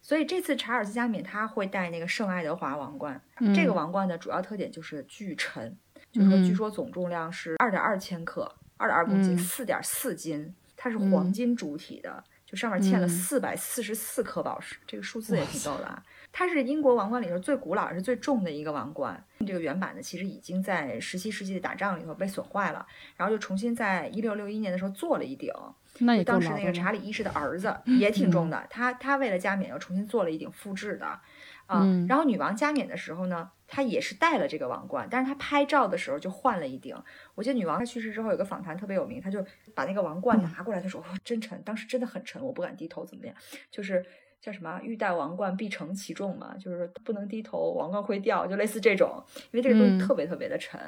[0.00, 3.20] 所以这次查尔斯加冕他会戴那个圣爱德华王冠，
[3.54, 5.76] 这个王冠的主要特点就是巨沉，
[6.10, 12.24] 就是说据说总重量是二点二千克，二点二公斤，四点四斤，它是黄金主体的。
[12.44, 16.02] 就上面嵌了四百四十四颗宝石，这个数字也挺逗的啊！
[16.32, 19.22] 它是英国王冠里头最古老、也是最重的一个王冠。
[19.46, 25.52] 这个原版的其实已经在十七世纪的打仗里头被损坏了，然后就重新在一六六一年的时候做了一顶。
[25.98, 31.20] 那也当时那个查理一世的儿子也挺重的，他他为了加冕又重新做了一顶复制的。
[31.68, 36.94] 嗯，然后女王加冕的时候呢，她也是戴了这个王冠，但是她拍照的时候就换了一顶。
[37.34, 39.42] 我记得女王她去世之后有个访谈特别有名，她就
[39.74, 43.34] 把那个王冠拿过来，她说：“真沉，当时真的很沉，我不敢低头，怎么样？
[43.70, 44.04] 就是
[44.42, 49.22] 叫什么‘欲戴王冠，必承其重’嘛，就是不能低头，王冠会掉，就类似这种。
[49.52, 50.78] 因为这个东西特别特别的沉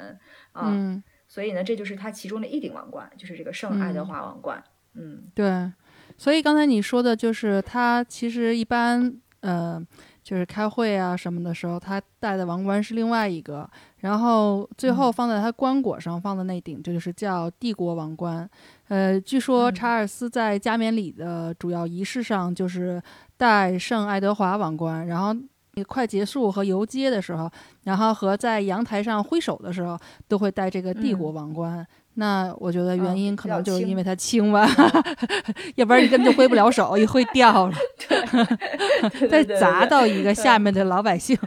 [0.51, 4.63] 啊，所以呢，这就是它其中的一顶王冠，就是这个圣爱德华王冠。
[4.93, 5.71] 嗯，对。
[6.17, 9.81] 所以刚才你说的就是他其实一般呃。”
[10.25, 18.49] 就是开会啊什么的时候，他戴的王冠是另外一个，然后最后放在他棺椁上放的那顶，这就是叫帝国王冠。
[18.87, 22.99] 呃，据说查尔斯在加冕礼的主要仪式上就是
[23.37, 25.35] 戴圣爱德华王冠，然后
[25.87, 27.49] 快结束和游街的时候，
[27.83, 31.85] 然后和在阳台上挥手的时候，都会戴这个帝国王冠。
[32.17, 34.65] 那我觉得原因可能就是因为它轻吧，
[35.75, 37.75] 要不然你根本就挥不了手，一挥掉了，
[39.29, 41.37] 再砸到一个下面的老百姓，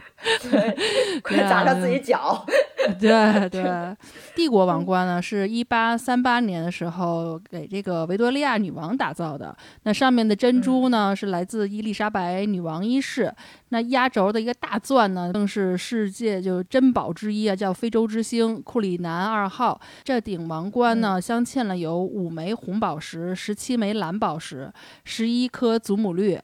[1.23, 2.45] 快砸到自己脚。
[2.99, 3.95] 对对，
[4.35, 13.33] 帝国王冠呢是一八三八年的时候给这个维多利亚女王打造的，那上面的珍珠呢是来自伊丽莎白女王一世。
[13.71, 19.79] 那压轴的一个大钻呢，更是世界就珍宝之一啊，叫非洲之星库里南二号。
[20.03, 24.71] 这顶王冠呢，镶嵌了有五枚红宝石、十七枚蓝宝石、
[25.03, 26.39] 十一颗祖母绿、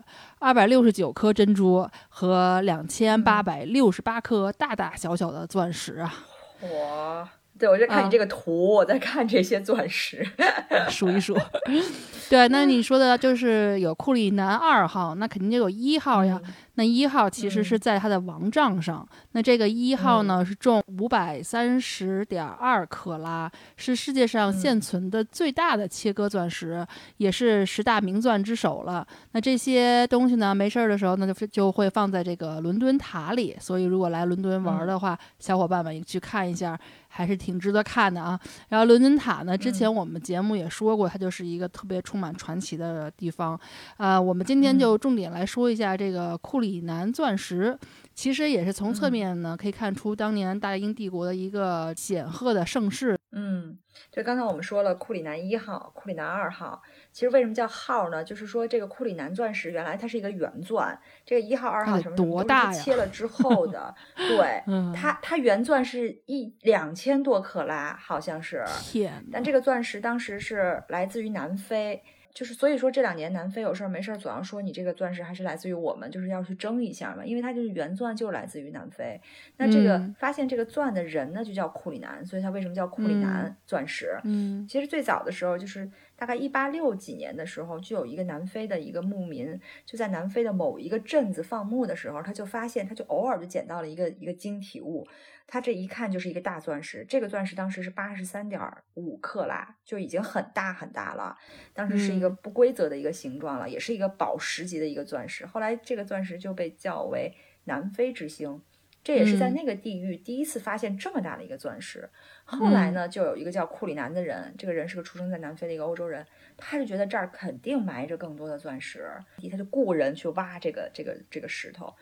[0.45, 6.13] 二百六十九颗珍珠和两千八百六十八颗大大小小的钻石啊！
[6.62, 7.27] 哇！
[7.58, 10.23] 对，我在看你这个图，我在看这些钻石，
[10.88, 11.36] 数一数。
[12.29, 16.39] 对，那你说的就是有库里南二号，那肯定就有一号呀。
[16.75, 26.85] 那一号其实是在它的王杖上，那这个一号呢是重五百三十点二克拉，是世界上现存的最大的切割钻石，
[27.17, 29.05] 也是十大名钻之首了。
[29.31, 33.55] 那这些东西呢，没事儿的时候，呢就就会放在这个伦敦塔里。
[33.59, 36.79] 所以如果来伦敦玩的话，小伙伴们去看一下。
[37.15, 38.38] 还是挺值得看的啊。
[38.67, 43.57] 然后伦敦塔呢，之前我们节目也说过，它就是一个特别充满传奇的地方。
[43.95, 47.78] 呃，我们今天就重点来说一下这个库里南钻石。
[48.13, 53.17] 其实也是从侧面呢可以看出当年大英帝国的一个显赫的盛世。
[53.34, 53.78] 嗯，
[54.10, 56.82] 就刚才我们说了库里南一号、库里南二号。
[57.12, 58.23] 其实为什么叫号呢？
[58.23, 63.93] 就是说这个库里南钻石原来它是一个圆钻，这个一号、二号什么什么都是切了之后的。
[64.15, 64.63] 对，
[64.95, 68.63] 它它原钻是一两千多克拉，好像是。
[68.82, 69.25] 天！
[69.30, 72.01] 但这个钻石当时是来自于南非。
[72.36, 79.19] 就是所以说这两年南非有事儿没事儿总要说你这个钻石还是来自于我们，就是要去争一下嘛，因为它就是原钻就来自于南非。
[79.56, 84.19] 那这个发现这个钻的人呢就叫库里南，所以它为什么叫库里南钻石？
[84.26, 95.08] 嗯，其实最早的时候就是大概一八六几年的时候，就有一个南非的一个牧民就在南非的某一个镇子放牧的时候，他就发现他就偶尔就捡到了一个一个晶体物。
[95.47, 98.60] 他这一看就是一个大钻石，这个钻石当时是八十三点
[98.95, 101.38] 五克拉，就已经很大很大了。
[101.71, 105.45] 当时是一个不规则的一个形状了，也是一个宝石级的一个钻石。
[105.45, 108.60] 后来这个钻石就被叫为南非之星，
[109.06, 112.10] 这也是在那个地域第一次发现这么大的一个钻石。
[112.44, 116.26] 后来呢，就有一个叫库里南的人，这个人是个出生在南非的一个欧洲人，
[116.58, 119.08] 他就觉得这儿肯定埋着更多的钻石，
[119.52, 121.94] 他就雇人去挖这个这个这个石头。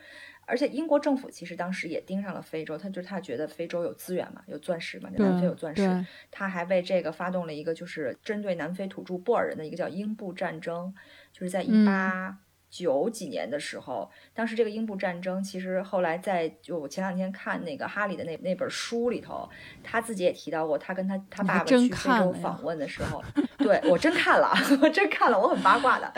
[0.46, 10.94] 而且英国政府其实当时也盯上了非洲，他就是他觉得非洲有资源嘛，有钻石嘛，南非有钻石，他还为这个发动了一个就是针对南非土著布尔人的一个叫英布战争，
[11.32, 12.38] 就是在一八
[12.74, 19.48] 九几年的时候，当时这个英布战争，其实后来在就我前两天看那个哈里的那那本书里头，
[19.84, 23.22] 他自己也提到过，他跟他他爸爸去非洲访问的时候，
[23.58, 26.12] 对我真看了，我真看了，我很八卦的。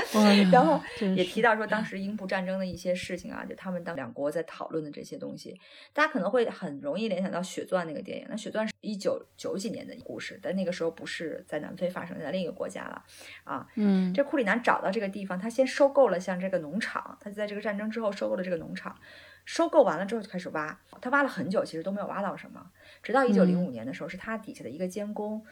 [0.51, 0.81] 然后
[1.15, 5.61] 也提到说当时英布战争的一些事情啊，就他们当两国在讨论的这些东西，
[5.93, 8.27] 大家可能会很容易联想到《血钻》那个电影。
[8.31, 13.05] 那《血钻》是一九九几年的故事，但那个时候不是在南非发生，在另一个国家了
[13.45, 13.67] 啊。
[13.75, 16.46] 嗯，这库里南找到这个地方，他先收购了像这。
[16.47, 18.97] 这个农场，他就在这个战争之后收购了这个农场，
[19.45, 22.71] 收购完了之后就开始挖，他挖了很久，其实都没有挖到什么，
[23.03, 25.45] 直到一九零五年的时候，是他底下的一个监工，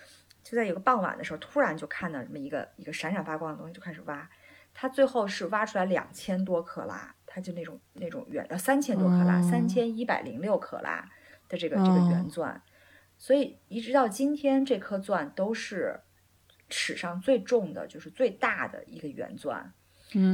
[0.42, 4.30] 就在有个傍晚的时候，突然就看到这么一个一个闪闪发光的东西，就开始挖，
[4.72, 11.10] 他最后是挖出来两千多克拉，他就那种那种圆的三千多克拉，三千一百零六克拉
[11.48, 12.62] 的这个这个圆钻，
[13.18, 16.00] 所以一直到今天，这颗钻都是
[16.68, 19.72] 史上最重的，就是最大的一个圆钻。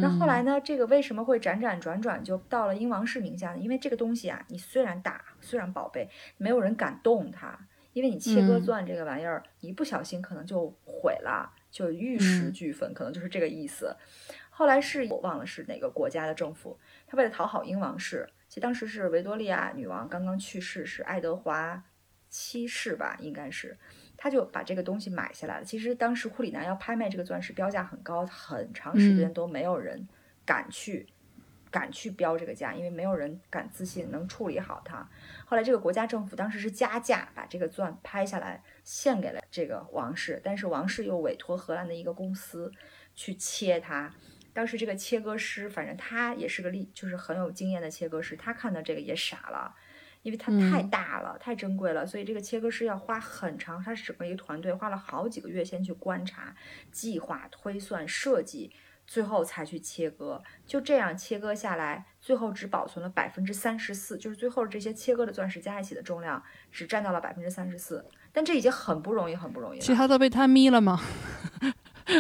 [0.01, 0.61] 那后来呢？
[0.61, 3.59] 这个为什么会辗转转转就到了英王室名下呢？
[3.59, 7.59] 因为这个东西啊，你虽然大，虽然宝贝，没有人敢动它，
[7.93, 13.97] 因为你切割钻这个玩意儿，一不小心可能就毁了，就玉石俱焚，可能就是这个意思。
[14.51, 21.83] 后来是我忘了是哪个国家的政府，他为了讨好英王室，其实当时是维多利亚女王刚刚去世，是爱德华
[22.29, 23.79] 七世吧，应该是。
[24.23, 25.65] 他就把这个东西买下来了。
[25.65, 30.07] 其实当时库里南要拍卖这个钻石，标价很高，很长时间都没有人
[30.45, 31.07] 敢去
[31.71, 35.09] 敢去标这个价，因为没有人敢自信能处理好它。
[35.47, 42.71] 后来这个国家政府当时是加价把这个钻拍下来，献给了这个王室，但是王室又委托荷兰的一个公司
[43.15, 44.13] 去切它。
[44.53, 49.75] 当时这个切割师，反正他也是个厉，就是很有经验的切割师，他看到这个也傻了。
[50.23, 56.55] 因为它太大了，太珍贵了，所以这个切割师要花很长，他是整个一个团队，花了好几个月先去观察、
[56.93, 58.71] 计划、推算、设计，
[59.07, 60.43] 最后才去切割。
[60.67, 68.05] 就这样切割下来，最后只保存了百分之三十四，就是最后这些切割的钻石加一起的重量只占到了百分之三十四。
[68.33, 69.85] 但这已经很不容易，很不容易了。
[69.85, 71.01] 其他都被他眯了吗？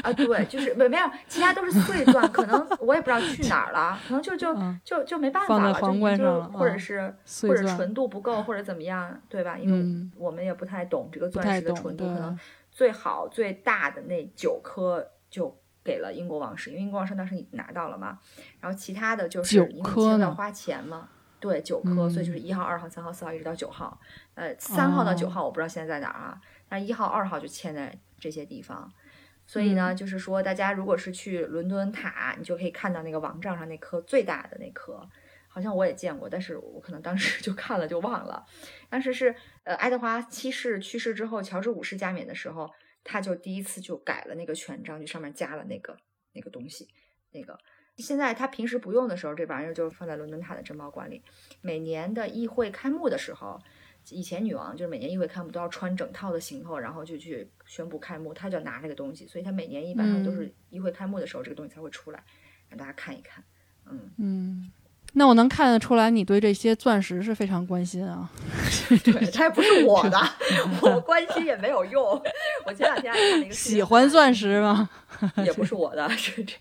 [0.02, 9.56] 啊，对，就是没没有，其他都是碎 钻，可能我也不知道去哪儿了，可能就就就就没办法了，就就或者是或者纯度不够，或者怎么样，对吧？
[9.58, 12.38] 因为我们也不太懂这个钻石的纯度，可能
[12.70, 18.18] 最好最大的那九颗就给了英国王室，因为英国王室当时你拿到了嘛，
[18.60, 21.08] 然后其他的就是因为要花钱嘛，
[21.40, 23.98] 对，九颗，所以就是一号、二号、三号、四号一直到九号，
[24.34, 28.90] 呃，三号到九号我不知道现在在哪儿啊，但一号、二号就嵌在这些地方。
[29.50, 35.04] 所以呢，就是说，大家如果是去伦敦塔，你就可以看到那个王杖上那颗最大的那颗，
[35.48, 38.46] 好像我也见过，但是我可能当时 就看了就忘了。
[38.88, 39.34] 当时是
[39.64, 42.70] 呃，爱德华七世去世之后，乔治五世加冕的时候，
[43.02, 45.96] 他就第一次就改了那个权杖，就上面加了那个
[46.32, 46.86] 那个东西。
[47.32, 47.58] 那个
[47.96, 51.24] 现在他平时不用的时候，这玩意儿就放在伦敦塔的珍宝馆里。
[51.60, 53.60] 每年的议会开幕的时候。
[54.08, 62.24] 以前女王就是每年议会开幕都要穿整套的行头，然后就去宣布开幕，她就要拿这个东西，所以她每年一般上都是议会开幕的时候，这个东西才会出来，
[62.68, 63.44] 让大家看一看。
[63.86, 64.72] 嗯嗯，
[65.14, 68.28] 那我能看得出来，你对这些钻石是非常关心啊。
[69.04, 70.18] 对，它也不是我的，
[70.82, 72.02] 我关心也没有用。
[72.66, 74.88] 我前两天还看了一个喜欢钻石吗？
[75.44, 76.54] 也不是我的，是这。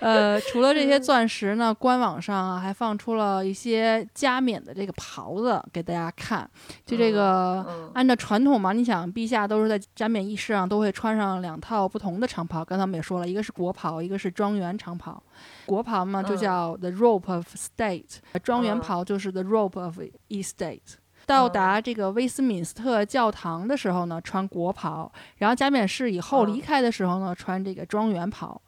[0.00, 6.48] 呃，除了这些钻石呢，官网上还放出了一些加冕的这个袍子给大家看。
[6.86, 12.64] 就这个，按照传统嘛，你想，陛下都是在加冕仪式上都会穿上两套不同的长袍。
[12.64, 15.22] 刚才我们也说了，一个是国袍，一个是庄园长袍。
[15.66, 19.98] 国袍嘛，就叫 the robe of state；庄园袍就是 the robe of
[20.28, 20.96] estate。
[21.26, 28.60] 到达这个威斯敏斯特教堂的时候呢，穿国袍；然后加冕式以后离开的时候呢，穿这个庄园袍。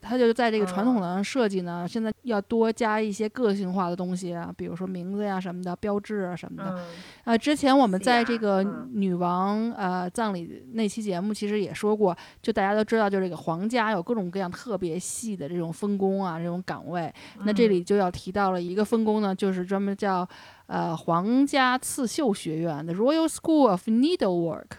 [0.00, 6.84] 他就在这个传统的设计呢，现在要多加一些个性化的东西啊，比如说名字呀什么的，标志啊什么的。
[7.24, 17.12] 啊，之前我们在这个女王呃葬礼那期节目其实也说过，就大家都知道，就这个皇家有各种各样特别细的这种分工啊，这种岗位。
[17.44, 20.28] 那这里就要提到了一个分工呢，就是专门叫
[20.66, 24.78] 呃皇家刺绣学院的 Royal School of Needlework。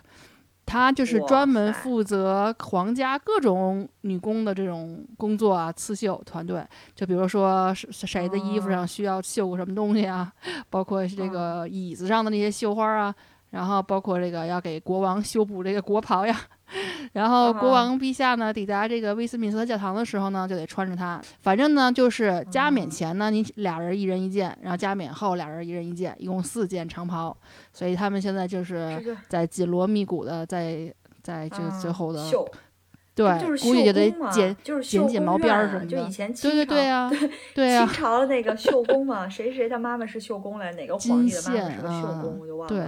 [0.69, 6.63] 他就是专门负责皇家各种女工的这种工作啊，刺绣团队。
[6.95, 10.31] 就比如说谁谁的衣服上需要绣个什么东西啊，
[10.69, 13.15] 包括这个椅子上的那些绣花啊，
[13.49, 16.39] 然后包括这个要给国王修补这个国袍呀。
[17.13, 21.19] 然后国王陛下呢抵达这个威斯敏斯特教堂的时候呢，就得穿着它。
[21.41, 27.35] 反正呢，就是加冕前呢，你俩人一人一件，然后加冕后俩人一人一件，一共四件长袍。
[27.73, 30.93] 所以他们现在就是在紧锣密鼓的在
[31.23, 32.23] 在这最后的，
[33.15, 35.87] 对，就是估计就得绣工嘛剪就是绣剪剪毛边儿什么的。
[35.87, 37.11] 就以前对对清朝对啊，
[37.55, 42.85] 对清啊，朝的那个绣工嘛，谁谁他妈妈是绣工来，哪个皇金帝的妈妈线是个绣啊工，我就忘对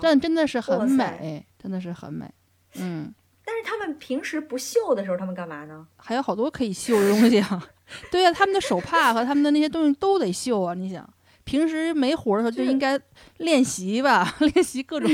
[0.00, 2.30] 但真的是很美，真的是很美。
[2.76, 3.12] 嗯，
[3.44, 5.86] 但是他们平时不绣的时候，他们干嘛呢？
[5.96, 7.68] 还有好多可以绣的东西啊。
[8.12, 10.74] 对呀、他们的手帕和他们的那些东西都得绣啊。
[10.74, 11.08] 你想，
[11.44, 13.00] 平时没活儿的时候就应该
[13.38, 15.10] 练习吧， 练习各种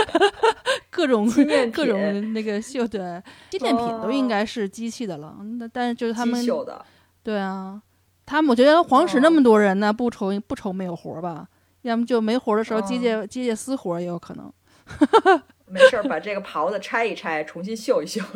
[0.90, 1.30] 各种
[1.72, 5.36] 各种那个绣对纪念品都应该是机器的了。
[5.58, 6.82] 那但是就是他们绣的，
[7.22, 7.80] 对啊，
[8.24, 11.46] 他们我觉得皇室那哦么多人呢，不愁不愁没有活儿吧？
[11.82, 14.52] 要么就没活儿的时候，机哦械机械私活儿也有可能。
[15.72, 18.20] 没事儿把这个袍子拆一拆，重新绣一绣。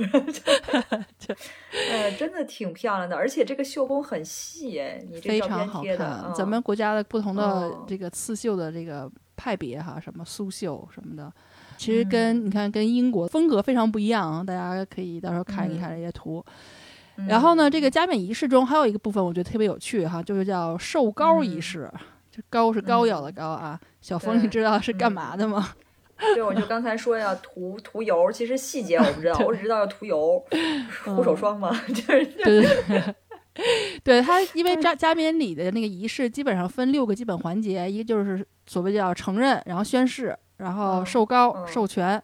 [1.90, 6.24] 呃，真的挺漂亮的，而且这个绣工很细哎，你这照非常好片贴的，看。
[6.26, 11.32] 嗯咱们国家的不同的哦这个刺绣的这个派别哈，什么苏绣什么的，
[11.76, 16.44] 其实跟、你看跟英国风格非常不一样，大家可以到时候看一看这些图。
[17.26, 21.90] 然后呢，这个加冕仪式中还有一个部分我觉得特别有趣哈，就是叫寿高仪嗯式。
[22.34, 25.72] 这糕是膏药的膏啊，小峰，你知道是干嗯嘛的吗？
[26.34, 30.44] 对，我就刚才说要涂涂油，其实细节我不知道， 我只知道要涂油，
[31.04, 33.14] 护手霜嘛，就是对对对，
[34.02, 42.20] 对它，因为加加冕礼的那个仪式基本上分六个基本环节，一个就是所谓叫承认，然后宣誓，然后嗯受膏、嗯授权，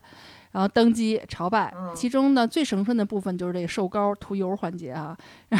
[0.53, 1.73] 然后登基朝拜。
[1.77, 5.17] 嗯其中呢，最神圣的部分就是这个受膏涂油环节啊。
[5.51, 5.59] 嗯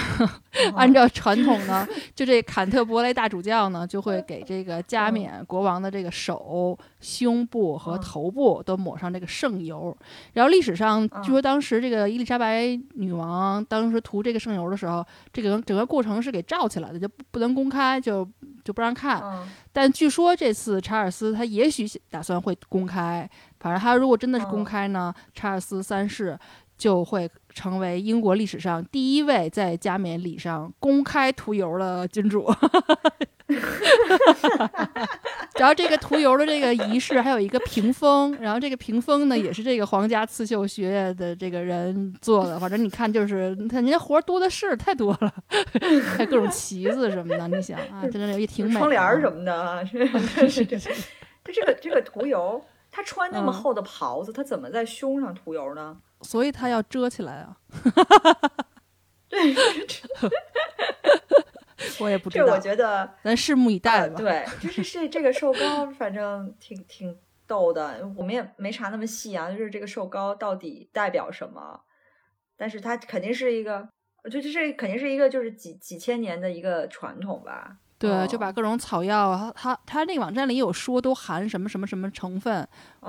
[0.75, 9.97] 按照传统呢，就这坎特伯雷大主教呢，就会给这个加冕国王的这个手、胸部和嗯头部都抹上这个圣油。
[10.33, 18.29] 然后历史上嗯据说当时这个伊丽莎白女王当时涂这个圣油的时候，这个整个过程是给罩起来的，就不不能公开，就
[18.65, 19.21] 就不让看。
[19.23, 23.29] 嗯但据说这次查尔斯他也许打算会公开，
[23.61, 26.37] 反正他如果真的是公哦开呢，查尔斯三世
[26.77, 32.53] 就会成为英国历史上第一位在加冕礼上公开涂油的君主。
[35.57, 45.35] 然后这个涂油的这个仪式还有一个屏风，然后这个屏风呢也是这个皇家刺绣学院的这个人做的，反正你看就是他人家活儿多的是，太多了，
[46.17, 48.73] 还有各种旗子什么的，你想啊，真的也挺美。
[48.73, 50.79] 窗帘儿什么的啊，是是是这
[51.53, 55.97] 这个这个涂油，他穿那么嗯厚的袍子，他怎么在胸上涂油呢？
[56.23, 57.57] 所以他要遮起来啊。
[59.29, 59.39] 对，
[62.01, 64.17] 我也不知道这我，觉得咱拭目以待呃吧。
[64.17, 67.17] 对，就是这这个瘦高，反正挺挺
[67.47, 68.07] 逗的。
[68.17, 71.81] 我们也没查那么细啊，就是这个瘦高到底代表什么？
[72.57, 73.89] 但是它肯定是一个，
[74.25, 77.77] 就就是肯定是一个就是几几千年的一个传统吧。
[78.01, 82.67] 对，就哦把各种草药，它它它那个网站里有说都含什么什么什么成分，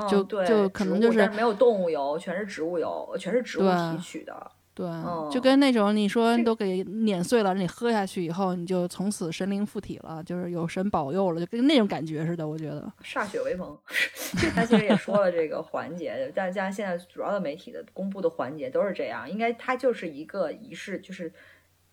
[0.09, 4.51] 就嗯对就可能就是没有动物油，全是植物油，全是植物提取的。
[4.73, 12.47] 对，哦就跟那种你说这都给碾碎了，你喝下去以后，你就从此神灵附体了，就是有神保佑了，就跟那种感觉似的。
[12.47, 13.77] 我觉得，歃血为盟，
[14.55, 21.31] 他其实也说了这个环节，但加上现在主要的媒体的公布的环节都是这样，应该它就是一个仪式，就是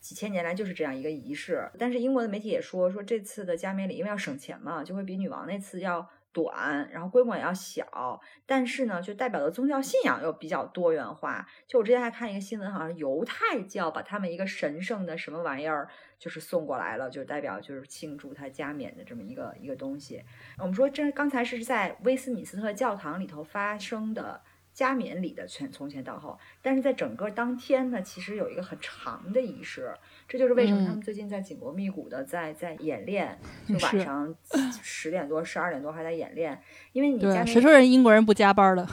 [0.00, 1.70] 几千年来就是这样一个仪式。
[1.78, 11.46] 但是英国的媒体也说，说这次的加冕礼因为要省钱嘛，就会比女王那次要短，然后规模也要小，但是呢，就代表的宗教信仰又比较多元化。
[11.66, 15.88] 就我之前还看一个新闻，好像犹太教把他们一个神圣的什么玩意儿
[16.18, 20.22] 就是送过来了，就代表就是庆祝他加冕的这么一个一个东西。
[20.58, 24.40] 我们说这刚才是在威斯敏斯特教堂里头发生的
[24.78, 29.92] 加冕礼的全从前到后，但是在整个当天呢，其实有一个很长的仪式，
[30.28, 31.02] 这就是为什么他们嗯。
[31.02, 34.32] 最近在紧锣密鼓的在在演练，就晚上。
[34.80, 36.62] 十点多、十二点多还在演练，
[36.92, 38.88] 因为你加谁说人英国人不加班了？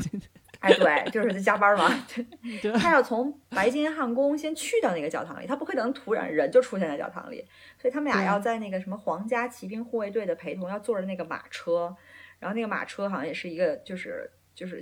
[0.60, 1.88] 哎，对，就是在加班嘛。
[2.60, 7.42] 对，他要从白金汉宫先去到那个教堂里，他不可能突然人就出现在教堂里，
[7.80, 11.96] 所以他们俩要在那个什么皇家骑兵护卫队的陪同，要坐着那个马车，
[12.38, 14.80] 然后那个马车好像也是一个就是就是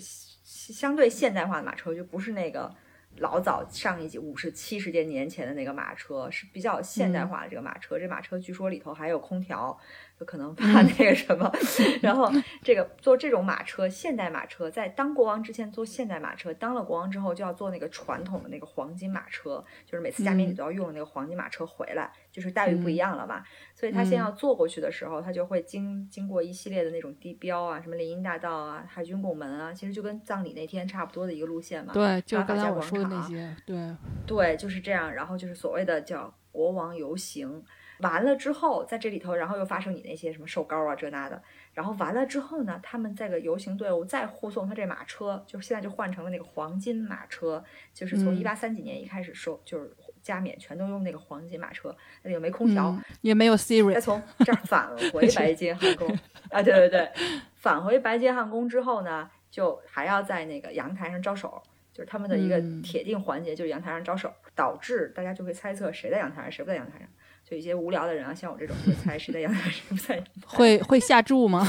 [0.51, 2.75] 相对现代化的马车，就不是那个
[3.19, 7.99] 老早上一集五十七十年前的那个马车，是比较现代化的这个马车。
[8.01, 9.79] 这马车据说里头还有空调，
[10.19, 11.51] 就可能怕那个什么。
[12.03, 12.29] 然后
[12.63, 23.43] 这个坐这种马车，现代马车，在当国王之前坐现代马车，当了国王之后就要坐那个传统的那个黄金马车，就是每次加冕礼嗯都要用那个黄金马车回来，就是待遇不一嗯样了嘛。
[23.75, 31.93] 所以他先嗯要坐过去的时候，他就会经经过一系列的那种地标啊，什么林荫大道啊、海军拱门啊，其实就跟葬礼那天差不多的一个路线嘛。
[31.93, 35.13] 对，就刚才我说的那些，对，对，就是这样。
[35.15, 37.63] 然后就是所谓的叫国王游行，
[38.01, 47.63] 完了之后，在这里头，然后又发生你那些什么瘦高啊这那的，然后完了之后呢，他们这个游行队伍再护送他这马车，就是现在就换成了那个黄金马车，
[47.95, 56.09] 就是从一八三几年一开始收，就是加冕全都用那个黄金马车，那个没空调，也没有 Siri，他从这儿返回白金汉宫
[56.51, 57.11] 啊，对对对，
[57.57, 61.63] 返回白金汉宫之后呢，就还要在那个阳台上招手。
[61.93, 67.09] 就是他们的一个铁定环节，就是阳台上招手，导致大家就会猜测谁在阳台上，谁不在阳台上。
[67.45, 70.25] 就一些无聊的人啊，像我这种会猜谁在阳台上，谁不在。
[70.47, 71.67] 会会下注吗？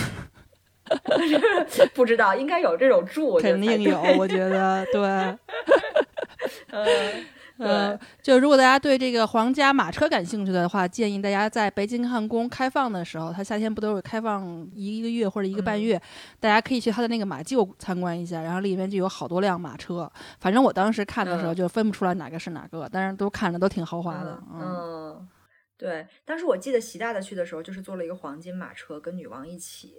[1.95, 5.01] 不知道，应该有这种注，肯定有，我觉得对。
[6.69, 7.25] 嗯。
[7.61, 16.01] 呃，就如果大家对这个皇家马车感兴趣的话，建议大家在北京汉宫开放的时候，它夏天不都是开放一个月或者一个半月，
[16.39, 20.11] 大家可以去它的那个马厩参观一下，然后里面就有好多辆马车。
[20.39, 24.43] 反正我当时看的时候就分不出来哪个是哪个，但是都看着都挺豪华的。
[24.53, 25.27] 嗯，
[25.77, 29.95] 对，当时我记得习大大去的时候，就是坐了一个黄金马车，跟女王一起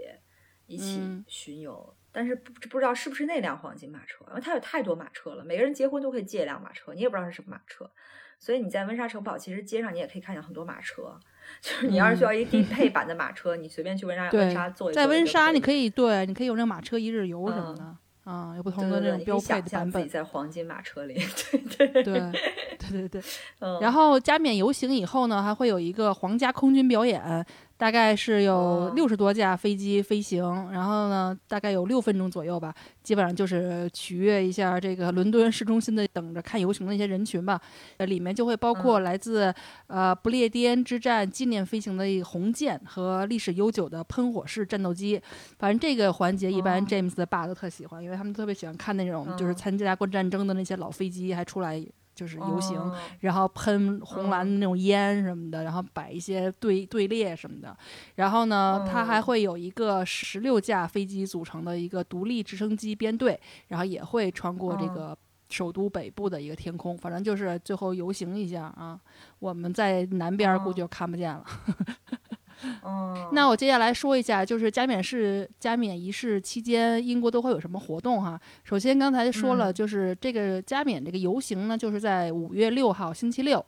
[0.67, 1.95] 一起巡游。
[2.13, 7.91] 但是不不知道是不是那辆黄金马车，因为它有太多马车了，每个人结婚都可以借一辆马车，你也不知道是什么马车，
[8.39, 11.19] 所以你在温莎城堡其实街上你也可以看见很多马车，
[11.63, 15.03] 就是你要是需要一低配 版的马车，你随便去温莎温莎坐一坐。
[15.03, 20.09] 在温莎你可以对，你可以有那个马车一日游什么的，啊，有不同的那种标配的版本。
[20.09, 23.23] 在黄金马车里，对对对对对对。
[23.61, 27.47] 嗯然后加冕游行以后呢，还会有一个皇家空军表演。
[27.77, 37.61] 大概是有六十多架飞机飞行，然后呢，大概有六分钟左右吧，基本上就是取悦一下这个伦敦市中心的等着看游行的一些人群吧。
[37.97, 39.53] 呃，里面就会包括来自
[39.89, 45.20] 呃不列颠之战纪念飞行的一个红箭和历史悠久的喷火式战斗机。
[45.59, 51.85] 反正这个环节一般 James 的爸都特喜欢，因为他们特别喜欢看那种就是参加过战争的那些老飞机还出来。
[52.15, 57.77] 就是游行，然后喷红蓝的那种烟什么的，然后摆一些队队列什么的。
[58.17, 63.39] 然后呢，它还会有一个十六架飞机组成的一个独立直升机编队，
[63.69, 65.17] 然后也会穿过这个
[65.49, 66.97] 首都北部的一个天空。
[66.97, 69.01] 反正就是最后游行一下啊，
[69.39, 71.45] 我们在南边估计就看不见了。
[71.45, 72.19] 哦，
[73.33, 78.41] 那我接下来说一下，就是加冕式、加冕仪式期间，英国都会有什么活动哈？
[78.65, 83.65] 首先刚才说了，就是这个加冕这个游行呢，就是在五月六号星期六。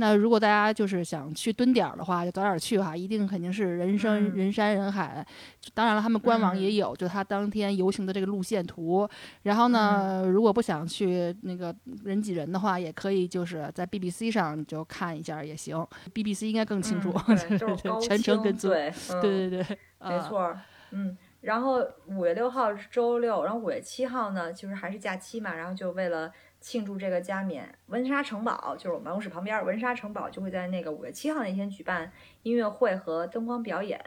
[0.00, 5.26] 那如果大家就是想去蹲点儿的话，就早点去哈，一定肯定是人生人山人海。
[5.74, 9.08] 当然了，他们官网也有，就他当天游行的这个路线图。
[9.42, 11.74] 然后呢，如果不想去那个
[12.04, 15.84] 人挤人的话，也可以就是在 BBC 上就看一下也行。
[16.14, 17.12] BBC 应该更清楚，
[18.00, 20.56] 全程跟对，对对对，没错，
[20.92, 21.18] 嗯。
[21.40, 26.32] 然后五月六号是周六，然后五月七号呢，就是还是假期嘛，然后就为了。
[26.68, 32.12] 庆祝这个加冕，温莎城堡就是我们办公室旁边，温莎城堡就会在那个五月七号那天举办
[32.42, 33.98] 音乐会和灯光表演。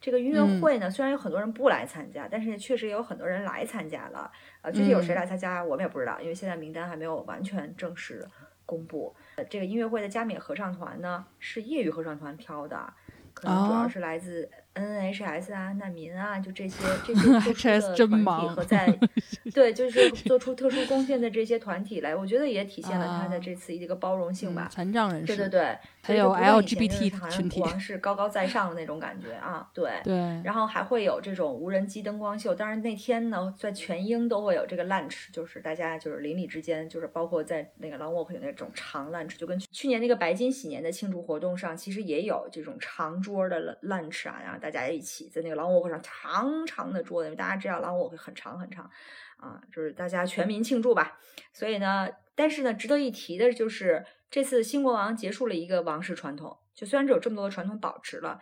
[0.00, 4.32] 这个音乐会呢，虽然有很多人不来参加，但是确实也有很多人来参加了。
[4.62, 8.26] 呃，具体有谁来参加，我们也不知道，因为现在名单还没有完全正式
[8.64, 9.14] 公布。
[9.36, 12.90] 呃这个音乐会的加冕合唱团呢，是业余合唱团挑的，
[13.34, 14.48] 可能主要是来自。
[14.78, 17.22] NHS 啊，难民啊，就这些这些
[17.52, 18.98] 特殊的团体和在
[19.52, 24.68] 对，就是做出特殊贡献的这些团体来，我觉得也体现了他的这次一个包容性吧。
[24.70, 29.68] 残障人士，对对对，还有 LGBT 群体，是高高在上的那种感觉啊。
[29.74, 30.14] 对对，
[30.44, 32.54] 然后还会有这种无人机灯光秀。
[32.54, 48.90] 当然那天呢，在全英都会有这个 lunch，就是大家就是邻里之间，就是包括在那个 Long Walk 有那种长 lunch，就跟去年那个白金禧年的庆祝活动上，其实也有这种长桌的 lunch 啊，然后大家一起在那个狼窝会上长长的桌子，因为大家知道狼窝会很长很长，
[49.36, 51.18] 啊，就是大家全民庆祝吧。
[51.52, 58.40] 所以呢，但是呢，值得一提的就是这次新国王结束了一个王室传统，就虽然只有这么多的传统保持了，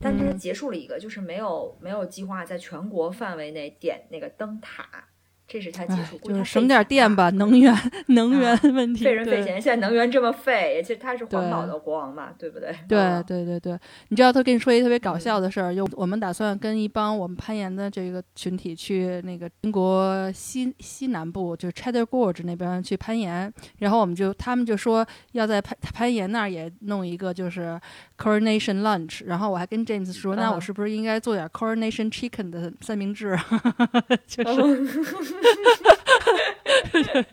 [0.00, 5.08] 但是结束了一个，就是没有没有计划在全国范围内点那个灯塔。
[5.46, 7.74] 这是它技术，就是省点电吧，能源
[8.06, 9.60] 能源问题，费人费钱。
[9.60, 12.74] 现在能源这么费，其实他是环保的国王嘛，对不对？
[12.88, 13.78] 对对对对，
[14.08, 27.78] 你知道他跟你说一个特别搞笑的事儿，就我们打算跟一帮我们攀岩的这个群体去那个英国西西南部，就是 Cheddar Gorge 那边去攀岩，然后我们就他们就说要在攀攀岩那儿也弄一个就是
[28.16, 33.38] Coronation Lunch，然后我还跟 James 说，那我是不是应该做点 Coronation Chicken 的三明治？
[34.26, 35.04] 就是。
[35.04, 35.48] 哈哈
[35.84, 37.26] 哈哈哈！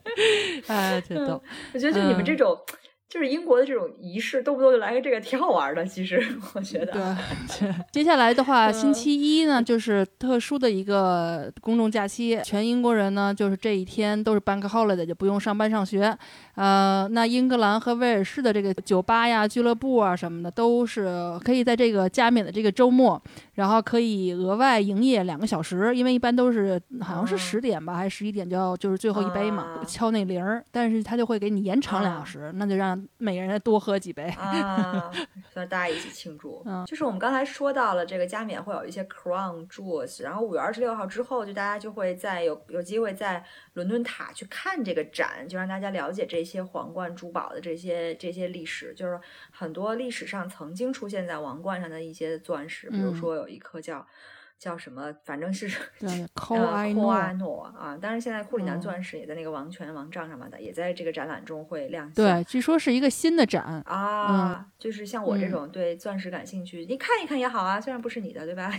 [0.68, 1.42] 哎，挺逗。
[1.74, 2.58] 我觉得就你们这种，
[3.12, 5.86] 就是英国的这种仪式，动不动就来个这个，挺好玩的。
[5.86, 6.94] 其实我觉得。
[6.94, 16.18] 对， 接下来的话，星期一呢，就是特殊的一个公众假期，全英国人呢，就是这一天都是 Bank Holiday，就不用上班上学。
[16.56, 23.22] 呃，那英格兰和威尔士的这个酒吧呀、俱乐部啊什么的，都是可以在这个加冕的这个周末，
[23.56, 35.12] 然后可以额外营业两个小时，因为一般都是好像是十点吧，还是十一点就要就是最后一杯嘛，敲那铃儿，但是他就会给你延长两小时，那就让每个人多喝几杯啊，
[35.56, 36.62] 让大家一起庆祝。
[36.66, 43.44] 嗯，就是我们刚才说到了这个加冕会有一些 crown jewels，然后五月二十六号之后，就大家就会在有有机会在
[43.74, 46.42] 伦敦塔去看这个展，就让大家了解这。
[46.42, 49.18] 些皇冠珠宝的这些这些历史，就是
[49.52, 54.06] 很多历史上曾经出现在王冠上的一些钻石，比如说有一颗叫。
[54.62, 55.12] 叫什么？
[55.26, 55.68] 反正是
[56.00, 57.98] 对， 科埃诺啊。
[58.00, 62.14] 当然，现在库里南钻石也在那个王权王杖上面的，也在这个展览中会亮相。
[62.14, 64.68] 对，据说是一个新的展啊。
[64.78, 67.82] 就是像我这种对钻石感兴趣，你看一看也好啊。
[67.82, 68.72] 虽然不是你的，对吧？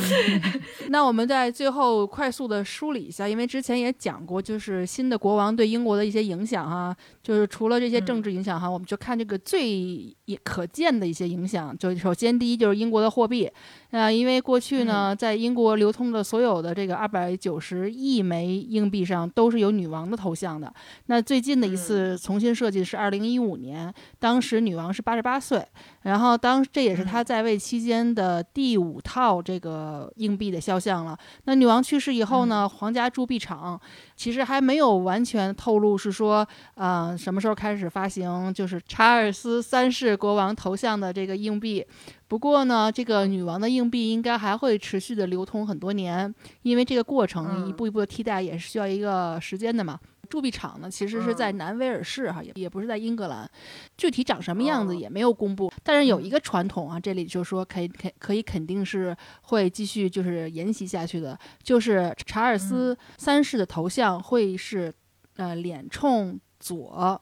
[0.90, 6.94] 那我们在最后快速的梳理一下，因为之前也讲过，就是新的国王对英国的一些影响哈。
[7.22, 11.76] 就是除了这些政治影响哈，我们就看这个最可见的一些影响。
[11.78, 13.50] 就首先第一就是英国的货币。
[13.90, 20.72] 啊，因为过去呢，在英国流通的所有的这个二百九十亿枚硬币上都是有女王的头像的。
[21.06, 25.66] 那最近的一次重新设计是二零一五年，当时女王是八十八岁，
[26.02, 31.18] 然后当这也是她在位期间的第五套这个硬币的肖像了。
[31.44, 33.80] 那女王去世以后呢，皇家铸币厂
[34.16, 41.84] 其实还没有完全透露是说，呃，什么时候开始发行就是查尔斯三世国王头像的这个硬币。
[42.28, 49.98] 不过呢，这个女王的硬币应该还会持续的流通很多年，因为这个过程一步一步的替代也是需要一个时间的嘛。
[50.28, 53.50] 铸币厂呢，其实是在南威尔士哈，也也不是在英格兰，
[53.96, 55.72] 具体长什么样子也没有公布。
[55.82, 64.92] 但是有一个传统啊，这里就说可以肯可以肯定是会继续就是沿袭下去的，就是查尔斯三世的头像会是
[65.36, 67.18] 呃脸冲左。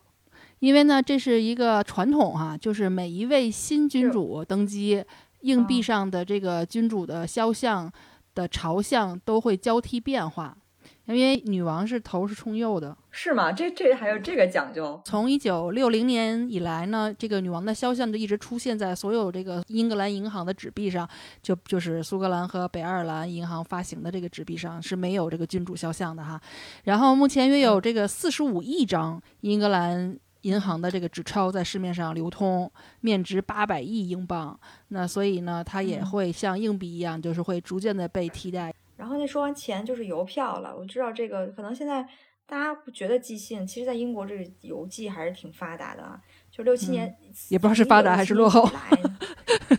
[0.66, 5.00] 因为呢，这是一个传统哈，就是每一位新君主登基，
[5.42, 7.88] 硬币上的这个君主的肖像
[8.34, 10.56] 的朝向都会交替变化。
[11.04, 13.52] 因为女王是头是冲右的，是吗？
[13.52, 15.00] 这这还有这个讲究？
[15.04, 21.08] 从一九六零年以来呢，这个女王的肖像就一直出现在所有这个英格兰银行的纸币上，
[21.40, 26.40] 就就是苏格兰和北爱尔兰银行发行的这个纸币上是没有这个君主肖像的哈。
[26.82, 30.18] 然后目前约有这个四十五亿张英格兰。
[30.42, 32.70] 银行的这个纸钞在市面上流通，
[33.00, 34.58] 面值八百亿英镑。
[34.88, 38.72] 那所以呢，它也会像硬币一样，就是会逐渐的被替代。
[38.96, 40.76] 然后那说完钱就是邮票了。
[40.76, 42.06] 我知道这个可能现在
[42.46, 46.20] 大家不觉得寄信，其实在英国这个邮寄还是挺发达的啊。
[46.50, 47.14] 就六七年，
[47.48, 48.68] 也不知道是发达还是落后。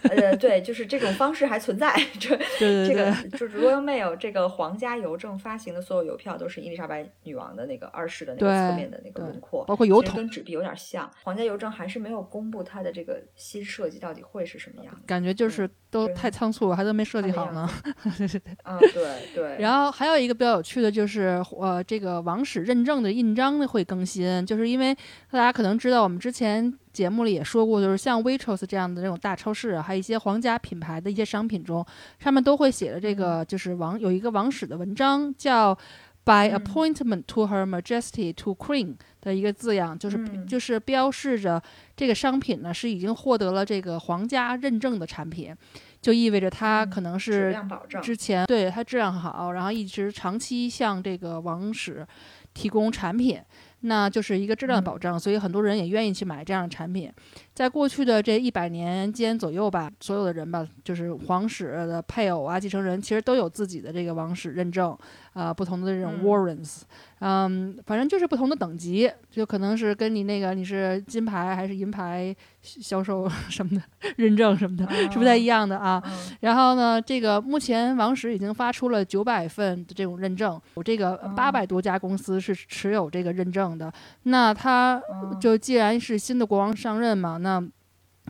[0.09, 1.93] 呃，对，就是这种方式还存在。
[2.19, 11.09] 这这个就是 Royal Mail 这个皇家邮政发行的所有邮票都是伊丽莎白女王的那个二世的那个侧面的那个轮廓，包括邮筒跟纸币有点像。
[11.23, 17.69] 皇家邮政还是没有公布它的这个新设计到底会是什么样的，感觉就是都太仓促了，还都没设计好呢。
[18.63, 19.57] 啊，对对。
[19.59, 24.95] 然后还有一个比较有趣的就是，呃，这个王室认证的印章呢会更新，就是因为
[25.31, 26.73] 大家可能知道我们之前。
[26.93, 31.85] 节目里也说过，就是像 Waitrose 这样的这种大超市，还有一些皇家品牌的一些商品中，
[32.19, 35.77] 上面都会写着这个，就是王有一个王室的文章，叫
[36.23, 41.63] By appointment to Her Majesty to Queen 的一个字样，就是就是标示着
[41.95, 45.55] 这个商品呢是已经获得了这个皇家认证的产品，
[46.01, 47.55] 就意味着它可能是
[48.01, 52.05] 之前对它质量好，然后一直长期向这个王室
[52.53, 53.39] 提供产品。
[53.81, 57.11] 那就是一个质量保障，所以很多人也愿意去买这样的产品。
[57.57, 64.95] 在过去的这一百年间左右吧，所有的人吧，就是皇室的配偶啊、继承人，其实都有自己的这个王室认证。
[65.33, 66.81] 啊，不同的这种 warrants，
[67.19, 73.83] 嗯，反正就是不同的等级，就可能是跟你那个你是金牌还是银牌销售 什么的
[74.15, 76.01] 认证什么的，是不太一样的啊。
[76.39, 83.93] 然后呢，这个目前王室已经发出了九百份的这种认证，有这个八百多家公司是持有这个认证的。
[84.23, 84.99] 那他
[85.39, 87.46] 就既然是新的国王上任嘛，那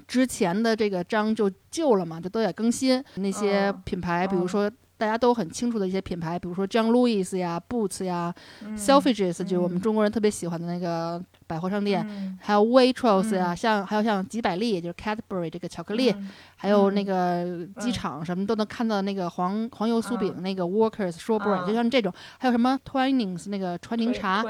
[0.07, 4.71] 之前的这个章就旧了嘛，就都得更新那些品牌，比如说。
[4.99, 8.33] 大家都很清楚的一些品牌，比如说 John Lewis 呀、Boots 呀、
[8.75, 12.03] Selfridges，就是我们中国人特别喜欢的那个百货商店，
[12.41, 16.15] 还有 Waitrose 呀，像还有像吉百利，也就是 Cadbury 这个巧克力。
[16.55, 24.41] 还有那个机场什么都能看到那个黄黄油酥饼，那个 Workers Strawberry，就像这种，还有什么 Twinings 那个川宁茶，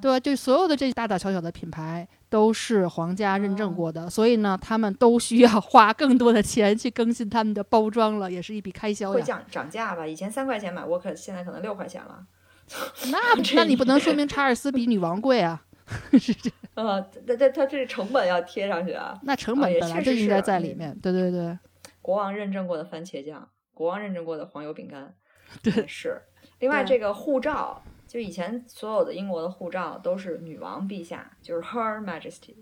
[0.00, 0.18] 对吧？
[0.18, 9.14] 就所有的这大大小小的品牌都是皇家认证哦过的，所以呢，他们都需要花更多的钱去更新他们的包装了，也是一笔开销呀。
[9.14, 10.06] 会涨涨价吧？
[10.06, 12.26] 以前三块钱买沃克，现在可能六块钱了。
[13.12, 15.62] 那这那你不能说明查尔斯比女王贵啊？
[16.18, 19.16] 是这 呃，它它它这个成本要贴上去啊。
[19.22, 20.98] 那成本本来就应该在里面。
[21.00, 21.56] 对对对，
[22.02, 25.14] 国王认证过的番茄酱，国王认证过的黄油饼干，
[25.62, 26.20] 对是。
[26.58, 32.54] 另外，这个护照，就以前所有的英国的护照都是女王陛下，就是 Her Majesty。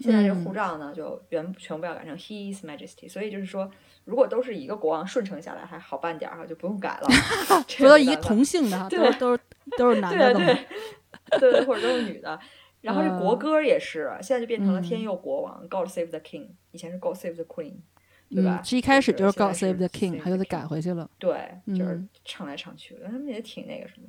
[0.00, 3.10] 现在这个护嗯照呢，就原全部要改成 His Majesty。
[3.10, 3.68] 所以就是说，
[4.04, 7.08] 如果都是一个国王顺承下来，还好办点儿哈，就不用改了。
[7.66, 9.40] 这说到一个同性的哈，都对是都是
[9.76, 10.38] 都是男的的。
[10.38, 10.66] 对，
[11.40, 12.38] 对对，或者都是女的。
[12.80, 17.74] 然后这国嗯歌也是，现在就变成了天嗯佑国王、God Save the King，以前是 God Save the Queen，
[18.30, 18.64] 对吧嗯，？
[18.64, 21.08] 是一开始就是现在 God Save the King，Save 他又得改回去了。
[21.18, 21.36] 对，
[21.68, 24.08] 就是嗯唱来唱去的，他们也挺那个什么。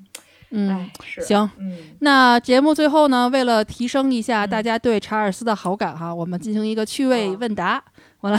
[0.52, 7.84] 嗯哎，，是行，嗯，那节目最后呢，为了提升一下嗯大家对查尔斯的好感哈，我们进行一个趣味哦问答。
[8.22, 8.38] 嗯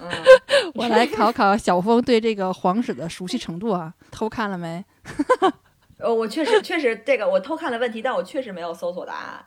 [0.74, 4.82] 我来考考小峰对这个皇室的熟悉程度啊，偷看了没？
[5.98, 9.44] 呃， 我确实确实这个我偷看了问题，但我确实没有搜索答案。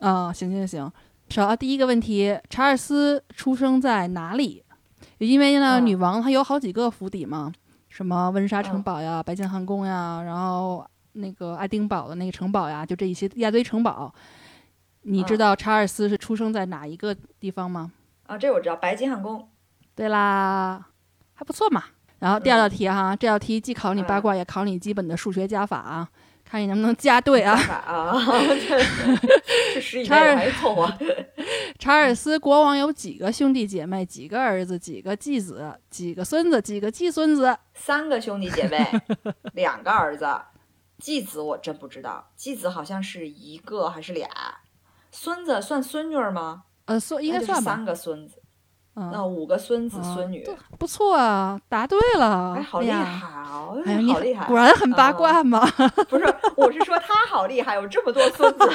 [0.00, 0.92] 啊、行行行，
[1.30, 4.63] 首啊，第一个问题，查尔斯出生在哪里？
[5.26, 7.52] 因为呢，嗯女王她有好几个府邸嘛，
[7.88, 14.12] 什么温莎城嗯堡呀、白金汉宫呀，然后那个爱丁堡的那个城堡呀，就这一些一大堆城堡。
[15.02, 17.92] 你知嗯道查尔斯是出生在哪一个地方吗？
[18.26, 19.48] 啊，这我知道，白金汉宫。
[19.94, 20.86] 对啦，
[21.34, 21.84] 还不错嘛。
[22.20, 26.08] 然后第二道题哈，这道题既考你八嗯卦，也考你基本的数学加法啊，
[26.54, 27.56] 看你能不能加对啊。
[30.06, 30.92] 查尔的还凑合？
[31.80, 34.06] 查尔斯国王有几个兄弟姐妹？
[34.06, 34.78] 几个儿子？
[34.78, 35.76] 几个继子？
[35.90, 36.62] 几个孙子？
[36.62, 37.58] 几个继孙子？
[37.74, 38.86] 三个兄弟姐妹，
[39.54, 40.26] 两个儿子，
[41.00, 44.28] 继子我真不知道，继子好像是一个还是俩，
[45.10, 46.62] 孙子算孙女儿吗？
[46.84, 47.74] 呃，算应该算吧。
[47.74, 48.40] 三个孙子，
[48.96, 52.54] 那嗯，五个孙子嗯孙女，不错啊，答对了。
[52.54, 53.02] 哎，好厉害
[53.50, 54.46] 哦，哎呀，好厉害！
[54.46, 55.66] 果然很八啊卦嘛。
[56.08, 56.24] 不是，
[56.56, 58.70] 我是说他好厉害，有这么多孙子。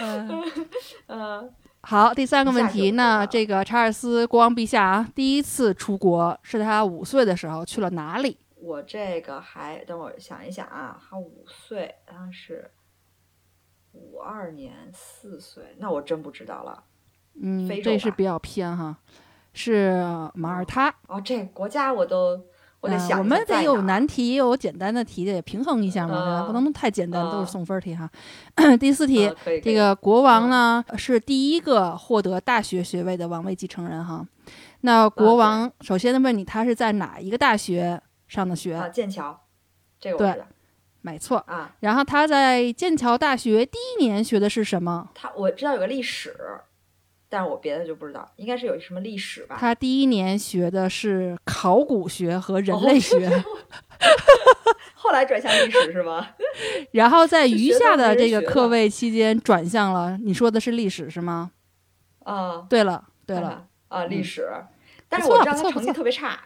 [0.00, 0.42] 嗯
[1.08, 8.38] 嗯，好，第三个问题，那这个查尔斯国王陛下啊，第一次出国是他五岁的时候去了哪里？
[8.56, 12.70] 我这个还等我想一想啊，他五岁，他是
[13.92, 16.82] 五二年四岁，那我真不知道了。
[17.40, 18.96] 嗯这是比较偏哈，
[19.52, 19.94] 是
[20.34, 20.94] 马耳他。
[21.08, 22.40] 哦，这国家我都
[22.80, 26.42] 我得啊想我们得有难题，也有简单的题，得平衡一下嘛，对吧？
[26.42, 28.10] 不嗯能太简单，都嗯是送分题哈。
[28.78, 29.32] 第四题，
[29.62, 34.26] 这个国王嗯呢是第一个获得大学学位的王位继承人哈。
[34.82, 38.74] 那国王首先问你，他是在哪一个大学上的学？
[38.74, 39.40] 啊，剑桥，
[39.98, 40.46] 这个我对知道
[41.00, 41.38] 没错。
[41.46, 41.74] 啊。
[41.80, 45.08] 然后他在剑桥大学第一年学的是什么？
[45.14, 46.36] 他我知道有个历史，
[47.34, 49.56] 但是我别的就不知道，应该是有什么历史吧？
[49.58, 53.28] 他第一年学的是考古学和人哦类学。
[54.94, 56.28] 后来转向历史是吗？
[56.92, 61.50] 然后在余下的这个课位期间转向了，你说的是历史是吗？
[62.22, 64.48] 啊，对了，对了，看啊，历嗯史。
[65.08, 66.38] 但是我知道他成绩特别差，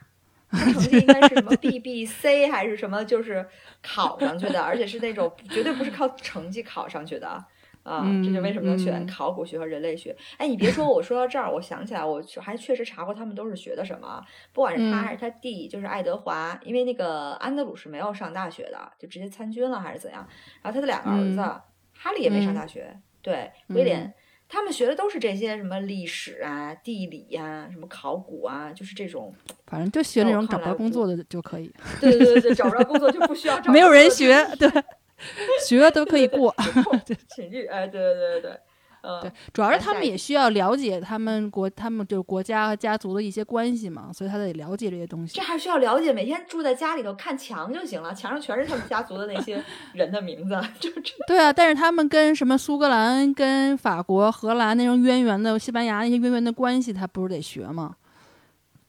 [0.50, 3.46] 他成绩应该是什么 BBC 还是什么，就是
[3.82, 7.44] 考上去的，而且是那种绝对不是靠成绩考上去的。
[7.88, 10.14] 啊，这就为什么能选考古学和人类学？
[10.36, 14.22] 哎，你别说，我说到这儿，我想起来，我还确实查过他们都是学的什么，
[14.52, 20.26] 不管是他嗯还是他弟，就是爱德华，因为那个安德鲁是没有上大学的，就直接参军了还是怎样？
[20.62, 21.60] 然后他的两个儿子，嗯
[22.00, 24.14] 哈利也没上嗯大学，对，威廉嗯
[24.50, 29.34] 他们学的都是这些什么历史啊、地理呀、什么考古啊，就是这种。
[29.66, 31.70] 反正就学那种找不不着工作的就可以，
[32.00, 34.66] 对对对对，找不着工作就不需要 找没有人学，对，
[35.66, 36.54] 学都可以过。
[37.34, 38.60] 请剧，哎，对对对对对，
[39.02, 45.42] 嗯，对，主要是他们也需要了解他们国，他们就是国家和家族的一些关系嘛，所以他得了解这些东西这。
[45.42, 49.62] 还需要了解，每天住在家里头看墙就行了，墙上全是他们家族的那些
[49.92, 51.14] 人的名字， 就这。
[51.26, 57.96] 对啊，但是他们跟什么苏格兰、跟法国、荷兰那种渊源的、西班牙那些渊源的关系，他不是得学吗？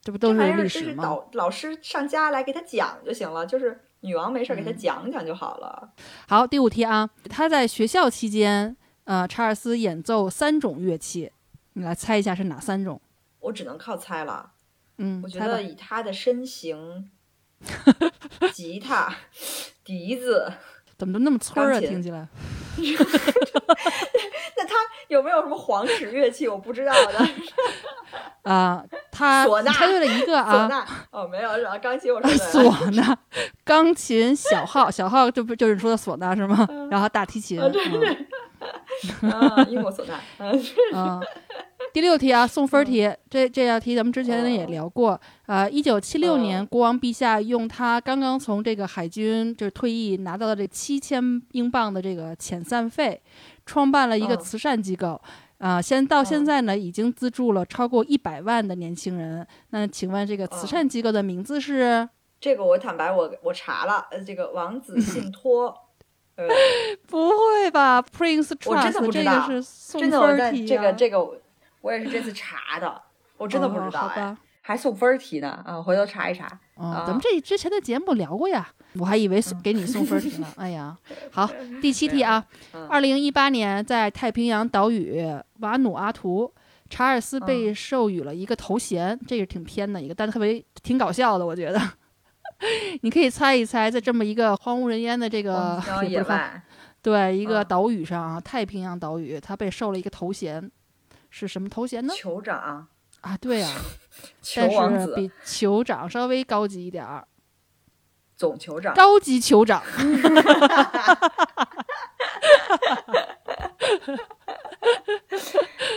[0.01, 1.03] 这不都这玩意历儿就是史吗？
[1.03, 5.91] 导老师上家来给他讲就行了，就是女王没事儿给他嗯讲讲就好了。
[6.27, 11.31] 好，第五题啊，他在学校期间，呃，查尔斯演奏三种乐器，
[11.73, 13.01] 你来猜一下是哪三种？
[13.39, 14.51] 我只能靠猜了。
[14.97, 17.09] 嗯，我觉得以他的身形，
[18.53, 19.15] 吉他、
[19.83, 20.51] 笛子，
[20.99, 21.79] 怎么都那么村儿啊？
[21.79, 22.27] 听起来。
[22.77, 24.75] 那他
[25.07, 26.47] 有没有什么皇室乐器？
[26.47, 27.27] 我不知道的。
[28.43, 31.77] 啊、他猜对了一个唢啊，呐哦，没有，是吧？
[31.77, 32.31] 钢琴我说
[32.63, 32.91] 唢。
[32.91, 33.15] 呐、
[33.63, 36.67] 钢琴、小号，小号就不就是你说的唢呐是吗？
[36.91, 37.81] 然后大提琴，啊对
[39.21, 40.19] 嗯啊，因我所难。
[40.39, 40.51] 嗯，
[41.93, 43.09] 第六题啊，送分题。
[43.29, 45.19] 这这道题咱们之前也聊过。
[45.47, 53.21] 呃，一九七六年，国王陛下用他刚刚从这个海军就是退役拿到的这七千英镑的这个遣散费，
[53.65, 55.19] 创办了一个慈善机构。
[55.57, 59.45] 啊，现到现在呢，已经资助了超过一百万的年轻人。
[59.71, 62.07] 那请问这个慈善机构的名字是？
[62.39, 65.75] 这个我坦白，我我查了，呃，这个王子 信托。
[66.37, 66.47] 呃，
[67.05, 68.69] 不会吧，Prince Trust？
[68.69, 69.49] 我真的不知道，
[69.99, 71.17] 真的我在这个这个，
[71.82, 73.01] 我也是这次查的，
[73.38, 76.45] 我真的不知道哎，还送分题呢啊，回头查一查。
[76.75, 80.47] 啊，咱们这之前的节目聊过呀，我还以为送给你送分题呢。
[80.57, 80.97] 哎呀，
[81.32, 81.49] 好，
[81.82, 82.45] 第七题啊，
[82.89, 85.25] 二零一八年在太平洋岛屿
[85.59, 86.53] 瓦努阿图，
[86.89, 91.80] 查尔斯被授予了一个头衔，这个挺偏的一个，但特别挺搞笑的，我觉得。
[93.01, 96.61] 你可以猜一猜，在这么一个荒无人烟的这个野外，
[97.01, 100.69] 对一个岛屿上啊，太平洋岛屿，他被授了一个头衔，
[101.30, 102.13] 是什么头衔呢？
[102.15, 102.88] 酋长
[103.21, 103.71] 啊，对啊，
[104.55, 104.69] 但
[105.01, 107.27] 是比酋长稍微高级一点儿，
[108.36, 109.84] 总酋长，高级酋长。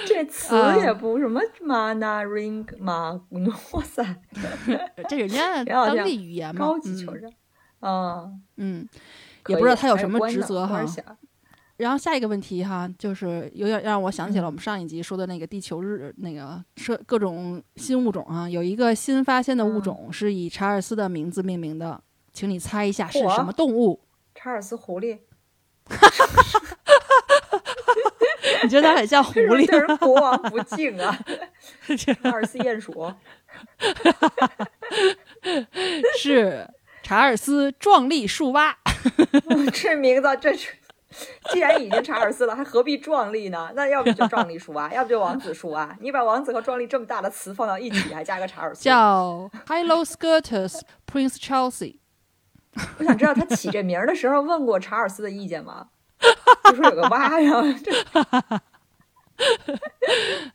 [0.07, 3.21] 这词也不什么 mana ring 吗？
[3.73, 4.05] 哇塞，
[5.09, 7.31] 这人家当地语言嘛，高级酋长。
[7.81, 8.89] 啊，嗯，
[9.47, 10.85] 也不知道他有什么职责哈。
[11.83, 22.01] 然后下一个问题哈，就是有点让我想起了我们上一集说的那个地球日那个说各种新物种啊，有一个新发现的物种是以查尔斯的名字命名的，
[22.33, 24.01] 请你猜一下是什么动物？
[24.33, 25.19] 查尔斯狐狸。
[28.63, 29.67] 你觉得它很像 狐狸？
[29.67, 31.19] 这是国王不敬啊！
[32.23, 33.13] 查尔斯鼹鼠
[36.17, 36.65] 是
[37.03, 38.79] 查尔斯壮丽树蛙。
[39.73, 40.55] 这名字，这
[41.53, 43.71] 既然已经查尔斯了，还何必壮丽呢？
[43.75, 45.97] 那要不就壮丽树蛙，要不就王子树蛙。
[46.01, 51.97] 你把王子和壮丽这么大的词放到一起，还加个查尔斯，叫 Hyloskirtus Prince Charles。
[52.99, 55.89] 我想知道他起这名儿的时候问过查尔斯的意见吗？
[56.65, 57.53] 就说有个蛙呀，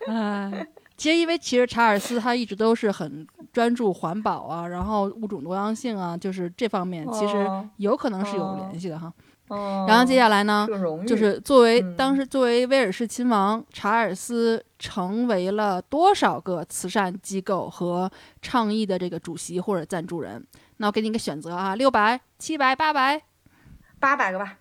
[0.07, 9.13] 哎， 其实因为其实查尔斯他一直都是很专注环保啊，然后物种多样性啊，就是这方面其实有可能是有联系的哈。
[9.49, 10.67] 然后接下来呢，
[11.07, 20.45] 就是作为当时作为威尔士亲王，查尔斯成为了多少个慈善机构和倡议的这个主席或者赞助人？
[20.77, 23.21] 那我给你一个选择啊，六百、七百、八百，
[23.99, 24.57] 八百个吧。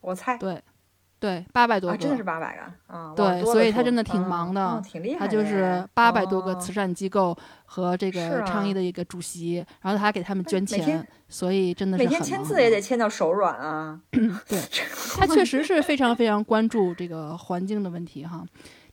[0.00, 0.62] 我猜对，
[1.20, 3.12] 对，八百多个，真的是八百个啊！
[3.14, 5.18] 对，所以他真的挺忙的，挺厉害。
[5.18, 14.00] 他就是八百多个慈善机构和这个倡议的一个主席，然后他还给他们捐钱，所以真的是每天签字也得签到手软啊。
[14.10, 14.58] 对，
[15.18, 18.42] 他确实是非常非常关注这个环境的问题哈。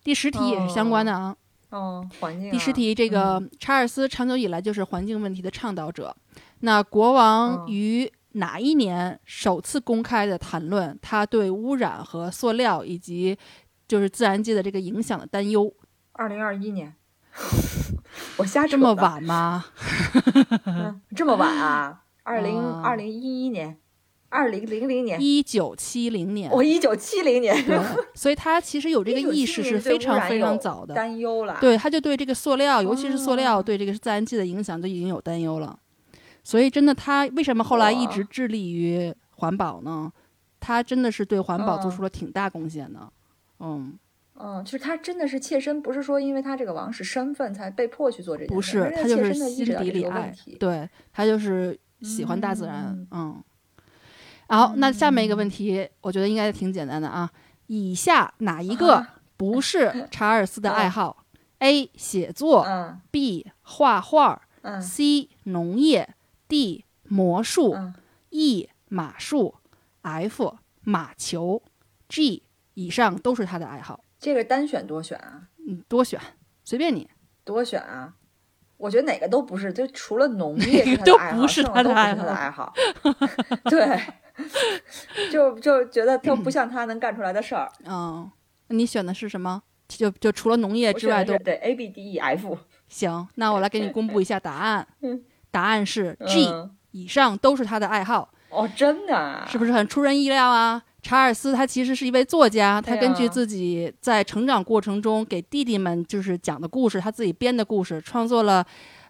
[0.03, 1.33] 第十题也是相关的啊。
[1.69, 2.51] 哦，环境。
[2.51, 6.13] 第十题，这个查尔斯长久以来就是环境问题的倡导者。
[6.59, 8.11] 那国王于。
[8.37, 13.37] 哪一年首次公开的谈论他对污染和塑料以及
[13.87, 15.71] 就是自然界的这个影响的担忧？
[16.13, 16.95] 二零二一年，
[18.37, 19.65] 我瞎这么晚吗？
[21.15, 22.03] 这么晚啊？
[22.23, 23.77] 二零二零一一年，
[24.29, 27.55] 二零零零年，一九七零年，我一九七零年，
[28.13, 31.57] 所以他其实有这个意识是非常非常早的担忧了。
[31.61, 35.79] 对，他就对这个塑料，尤其是塑料对这个自然界的影响就已经有担忧了。
[36.47, 40.09] 所以，真的，他为什么后来一直致力于环保呢？
[40.61, 43.11] 他真的是对环保做出了挺大贡献的。
[43.59, 43.99] 嗯
[44.39, 53.05] 嗯，就是他真的是切身，不是说因为他这个王室身份才被迫去做这件事，不是，他就是心底里爱，对他就是喜欢大自然。
[53.11, 53.43] 嗯。
[54.47, 57.29] 好，那下面一个问题，我觉得应该挺简单的啊。
[57.65, 61.25] 以下哪一个不是 查尔斯的爱好
[61.59, 61.91] ？A.
[61.97, 62.65] 写作
[63.11, 63.45] ，B.
[63.63, 64.43] 画画
[64.81, 65.27] ，C.
[65.43, 66.13] 农业。
[66.47, 67.75] D 魔术
[68.29, 69.55] ，E 马术
[70.01, 71.61] ，F 马球
[72.07, 72.43] ，G
[72.73, 73.99] 以上都是他的爱好。
[74.19, 75.49] 这个单选多选啊？
[75.67, 76.19] 嗯，多选，
[76.63, 77.09] 随便你。
[77.43, 78.13] 多选啊？
[78.77, 82.73] 我觉得哪个都不是，就除了农 业都不是他的爱好。
[83.65, 83.99] 对，
[85.31, 87.71] 就就觉得都不像他能干出来的事儿。
[87.85, 88.29] 嗯，
[88.67, 89.61] 你选的是什么？
[89.87, 92.57] 就就除了农业之外都对 A B D E F。
[92.87, 94.87] 行，那我来给你公布一下答案。
[95.57, 96.53] 答案是 G，
[96.91, 99.43] 以上都是他的爱好哦，真的，啊？
[99.49, 100.79] 是不是很出人意料啊？
[101.01, 108.63] 查尔斯他其实是一位作家，他根据自己在成长过程中给弟弟们就是讲的故事，他自己编的故事，创作了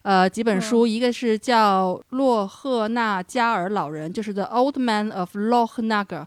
[0.04, 6.24] 呃几本书，一个是叫《洛赫纳加尔老人》，就是 The Old Man of Loch Nagar，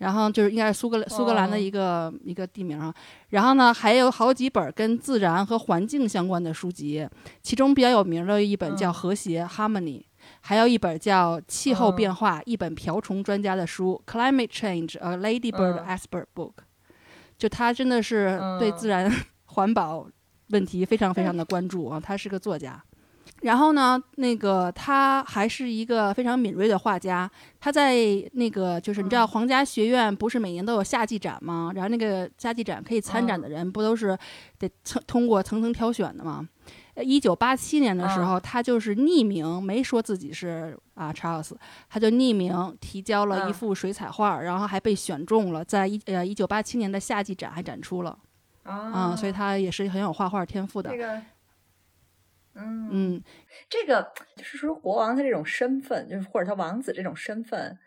[0.00, 2.92] 然后就是应该是苏格苏格兰的哦一个、一个地名啊。
[3.28, 7.06] 然后呢，还有好几本跟自然和环境相关的书籍，
[7.42, 10.02] 其中比较有名的一本叫《嗯和谐》（Harmony）。
[10.40, 16.52] 还有一本叫《气候嗯变化》，一本瓢虫专家的书《Climate Change: A Ladybird 嗯 Expert Book》。
[17.38, 19.10] 就他真的是对嗯自然
[19.46, 20.06] 环保
[20.48, 22.82] 问题非常非常的关注啊，他是个作家。
[23.40, 27.30] 然后呢，那个他还是一个非常敏锐的画家。
[27.58, 27.94] 他在
[28.32, 31.72] 那个就是你知道嗯皇家学院不是每年都有夏季展吗？
[31.74, 34.16] 然后那个夏季展可以参展的人不都是
[34.58, 36.48] 得层通过层层挑选的吗？
[37.02, 48.18] 一九八七年的时候，他就是匿名，没说自己是啊查尔斯，他就匿名提交了一嗯幅水彩画，然后还被选中了，在一呃一九八七年的夏季展还展出了。
[48.64, 50.98] 啊嗯，所以他也是很有画画天赋的这。
[50.98, 51.22] 个，
[52.60, 53.24] 嗯嗯，
[53.68, 57.78] 这个就是说国王他这种身份，就是或者他王子这种身份，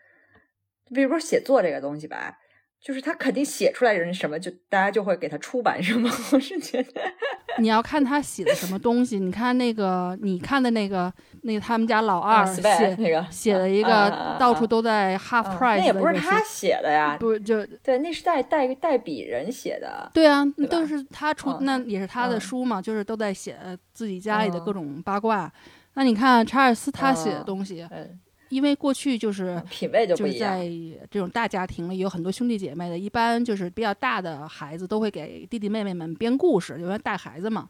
[0.94, 2.38] 比如说写作这个东西吧，
[2.84, 6.10] 就是他肯定写出来人什么，就大家就会给他出版什么。
[6.32, 7.00] 我是觉得，
[7.58, 9.18] 你要看他写的什么东西。
[9.18, 11.10] 你看那个，你看的那个，
[11.44, 20.10] 那个他们家老二啊写、，Spy 那个写了一个啊到处都在 half 啊 price 那也不是他写的呀，不就对，那是代代代笔人写的。
[20.12, 23.56] 对啊，对都是他出，嗯那也是他的嗯书嘛，就是都在写
[23.94, 25.50] 自己家里的嗯各种八卦。
[25.94, 30.58] 那你看查尔斯他写的嗯东西，嗯，因为过去就是品味就不一样。
[30.58, 37.68] 就是在这种大家庭里有很多兄弟姐妹的，一般就是比较大的孩子都会给弟弟妹妹们编故事，因为带孩子嘛。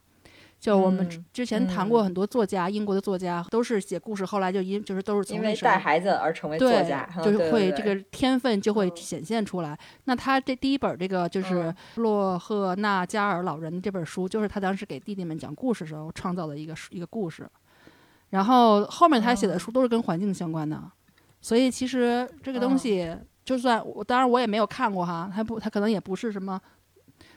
[0.60, 9.78] 就我们之前谈过嗯很多作家，英国的作家都是写故事，后来就因就是都是从因为那时候带孩子而成为作对家，，嗯就是会这个天分就会嗯显现出来。
[10.04, 17.46] 那他这第一本这个就是嗯洛赫纳加尔老人这本书，就是他当时给弟弟们讲故事时候创造的一个一个故事。
[18.34, 20.76] 然后后面他写的哦书都是跟环境相关的，
[21.40, 26.60] 所以其实这个东哦西，就算我当然我也没有看过哈，他不他可能也不是什么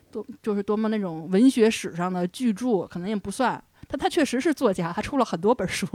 [0.09, 3.63] 多就是多么那种文学史上的巨著，可能也不算。
[3.87, 5.85] 但他确实是作家，他出了很多本书，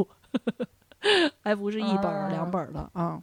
[1.42, 3.20] 还不是一本儿、两哦本儿的啊。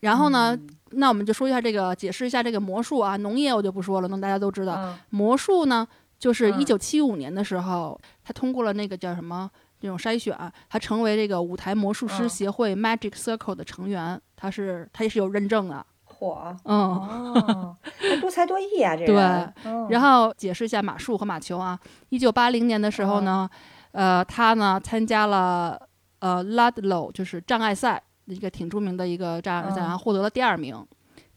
[0.00, 3.16] 然后呢，嗯那我们就说一下这个，解释一下这个魔术啊。
[3.18, 4.74] 农业我就不说了，那大家都知道。
[4.78, 5.86] 嗯魔术呢，
[6.18, 9.48] 就是嗯一九七五年的时候，他通过了那个叫什么
[9.80, 10.36] 这种筛选，
[10.68, 15.84] 他成为这个舞台魔术师嗯协会 Magic Circle 的成员，他是他也是有认证的。
[16.04, 17.76] 火，嗯，哦，
[18.20, 21.78] 多才多艺啊，这个对然后解释一下马术和马球啊。
[22.08, 23.48] 一九八零年的时候呢，
[23.92, 25.80] 呃，他呢参加了
[26.18, 30.84] 呃 Ludlow 就是障碍赛，一个挺著名的一个障碍赛，嗯然后获得了第二名。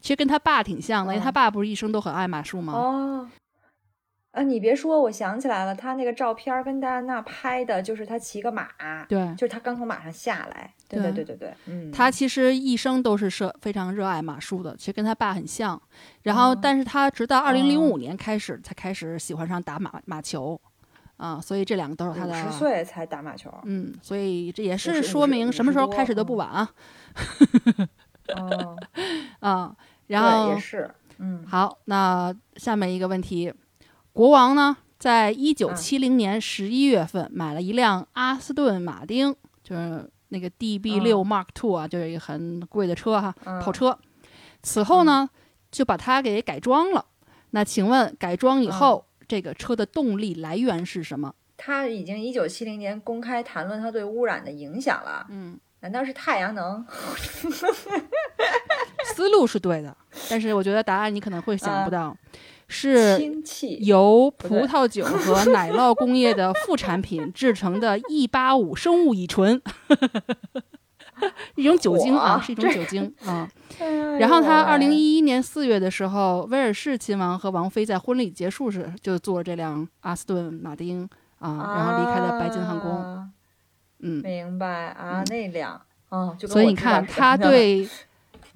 [0.00, 2.72] 其实跟他爸挺像的，因为他嗯爸不是一生都很爱马术吗？
[2.72, 3.28] 哦，
[4.32, 8.66] 啊，你别说，我想起来了，他那个照片跟戴安娜拍的，就是他骑个马，
[9.06, 10.72] 对，就是他刚从马上下来。
[10.88, 15.80] 对对对对对对，嗯，他其实一生都是热非常热爱马术的，其实跟他爸很像。
[16.22, 20.60] 然后，哦但是他直到二零零哦五年开始才开始喜欢上打马马球，
[21.16, 22.34] 啊，所以这两个都是他五的。
[22.34, 23.50] 十岁才打马球。
[23.64, 26.70] 嗯，所以这也是50说明什么时候开始都不50晚啊。
[28.36, 28.76] 哦，
[29.40, 29.76] 啊，
[30.06, 33.52] 然，后也是，嗯，好，那下面一个问题，
[34.12, 43.98] 国王呢，在一九嗯七零年十一月份买了一辆阿斯顿马丁，就是那个 DB 六嗯 Mark Two 啊，就是一个很贵的车哈，嗯跑车。
[44.62, 45.28] 此后呢，
[45.70, 47.04] 就把它给改装了。
[47.50, 51.34] 那请问，改装以嗯后，这个车的动力来源是什么？
[51.56, 56.84] 他已经一九七零年公开谈论他对污染的影响了，嗯，难道是太阳能？
[59.14, 59.96] 思路是对的，
[60.30, 62.16] 但是我觉得答案你可能会想不啊到，
[62.72, 63.20] 是？
[63.80, 69.60] 由葡萄酒和 奶酪工业的副产品制成的 E 八五生物乙醇，
[71.54, 73.48] 一种酒精啊，是一种酒精啊。
[73.78, 73.86] 哎
[74.18, 81.08] 然后他二零一一年四月的时候，威尔士亲王和王妃在婚礼结束时就坐这辆阿斯顿马丁
[81.38, 82.90] 啊，然后离开了白金汉宫。
[82.90, 83.28] 啊
[84.04, 87.88] 嗯，明白啊，那辆，哦，所以你看他对。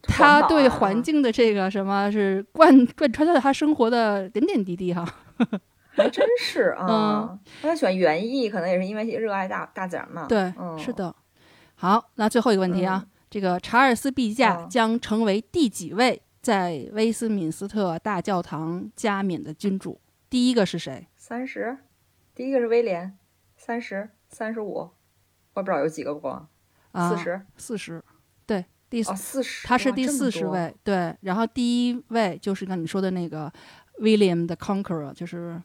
[0.07, 5.07] 他对环境的这个什么是贯贯穿在他生活的点点滴滴哈，
[5.95, 7.39] 还真是嗯啊。
[7.63, 10.27] 他喜欢园艺，可能也是因为热爱大大自然嘛。
[10.27, 11.15] 对，嗯是的。
[11.75, 20.01] 好，那最后一个问题啊，这个查尔斯陛下嗯将成为第几位在威斯敏斯特大教堂加冕的君主？
[20.31, 21.07] 第一个是谁？
[21.17, 21.77] 三十，
[22.35, 23.17] 第一个是威廉，
[23.57, 24.91] 三十，三十五，
[25.55, 26.49] 我不知道有几个国，
[26.93, 28.16] 啊，四十，四十，对，
[28.89, 31.15] 第四哦，，四十，他是第四十位，对。
[31.23, 33.53] 然后第一位就是刚你说的那个
[34.01, 35.61] William the Conqueror，就是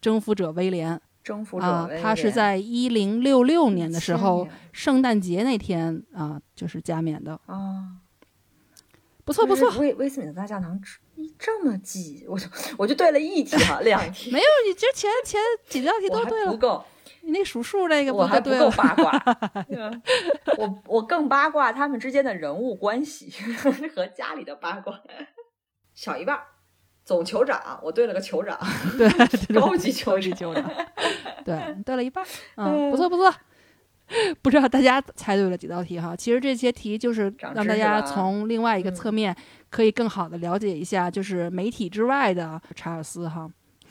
[0.00, 7.40] 征服者威廉征服者啊威，他是在一零六六年的时候圣诞节那天啊，就是加冕的。
[7.46, 7.98] 啊，
[9.24, 9.70] 不错不错。
[9.78, 10.80] 威威斯敏斯特大教堂
[11.38, 12.46] 这么挤，我就
[12.76, 16.84] 我就对了一题啊，两 题没有，你之前前几道题都对了，不够。
[17.26, 19.12] 你那数数那个我还不够八卦，
[20.56, 23.32] 我我更八卦他们之间的人物关系
[23.92, 25.00] 和家里的八卦。
[25.92, 26.38] 小一半，
[27.04, 28.56] 总酋长，我对了个酋长，
[28.96, 29.08] 对，
[29.58, 30.64] 高级酋酋长，
[31.44, 32.24] 对， 对了一半，
[32.54, 33.34] 嗯，不错不错。
[34.40, 36.14] 不知道大家猜对了几道题哈？
[36.14, 39.34] 其实这些题就是让大家从另外一个侧面
[39.68, 43.50] 可以更好的了解一下，就是媒体之外的查尔斯哈。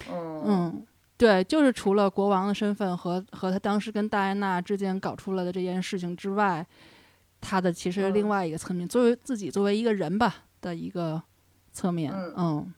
[0.10, 0.86] 嗯。
[1.18, 6.66] 对，就是除了国王的身份和和他当时跟戴安娜之间搞出了的这件事情之外，
[7.40, 11.22] 他的其实另外一个侧面，作为自己作为一个人吧的一个
[11.72, 12.74] 侧面，嗯。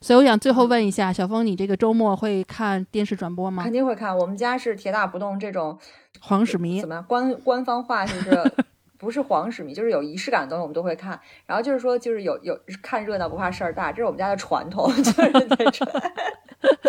[0.00, 3.62] 所以我想最后问一下小峰，你这个周末会看电视转播吗？
[3.62, 5.78] 肯定会看，我们家是铁打不动这种
[6.20, 6.80] 皇室迷。
[6.80, 7.04] 怎么样？
[7.08, 8.52] 官官方话就是？
[8.98, 11.18] 不是皇室迷，就是有仪式感的东西，我们都会看。
[11.44, 15.88] 然后就是说，就是有有看热闹不怕事儿大，这是我们家的传统， 就是那种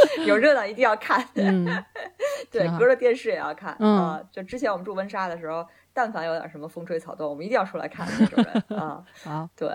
[0.25, 1.27] 有热闹一定要看。
[1.35, 1.65] 嗯，
[2.51, 4.21] 对，隔着电视也要看啊。
[4.31, 5.65] 就之前我们住温莎的时候。
[5.95, 9.05] 但凡有点什么风吹草动，我们一定要出来看那种人 啊！
[9.23, 9.69] 好，对，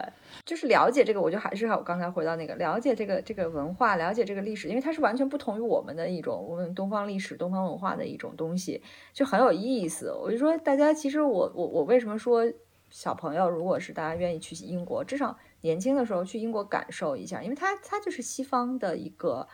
[0.45, 10.11] 就是了解这个，我就还是我刚才回到那个了解这个这个文化，了解这个历史，因为它是完全不同于我们的一种我们东方历史、东方文化的一种东西，就很有意思。
[10.13, 12.43] 我就说，大家其实我我我为什么说
[12.91, 19.47] 小朋友，如果是大家愿意去英国，至少年轻的时候去英国感受一下，因为它它就是西方的一个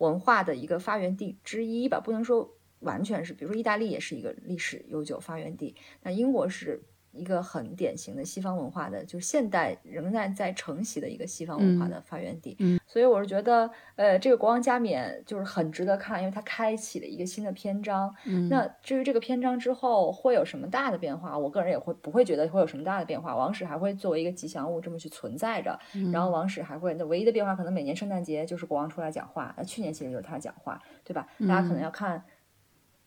[0.00, 2.56] 文化的一个发源地之一吧，不能说。
[2.80, 6.82] 完全是，比如说意大利也是一个历史悠久发源地，那英国是
[7.12, 12.56] 一个很典型的西方文化的，就是现代仍然在承袭的一个西方文化的发源地。
[12.60, 18.14] 嗯，所以我是觉得，呃，这个国王加冕就是很值得看，因为它开启了一个新的篇章。
[18.26, 23.34] 嗯，那至于这个篇章之后会有什么大的变化，我个人也会不会觉得会有什么大的变化。
[23.34, 25.78] 王室还会作为一个吉祥物这么去存在着，
[26.12, 31.26] 然后王室还会，那唯一的变化可能每年圣诞节就是国王出来讲话，那去年其实就是他讲话，对吧？
[31.40, 32.22] 大家可能要看。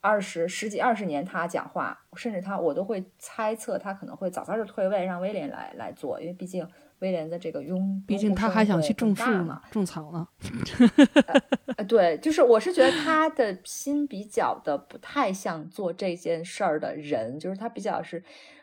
[0.04, 6.68] 二十十几二十年，他讲话，甚至他我都会猜测他可能会早早就退位，让威廉来来做，因为毕竟
[7.00, 10.28] 威廉的这个拥，毕竟他还想去种树呢，种草呢。
[11.78, 18.22] 呃，对，就是我是觉得他的心比较的不太像做这件事儿的人，就是他比较是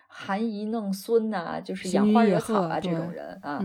[0.08, 3.64] 含饴弄孙呐，就是养花惹草啊这种人啊。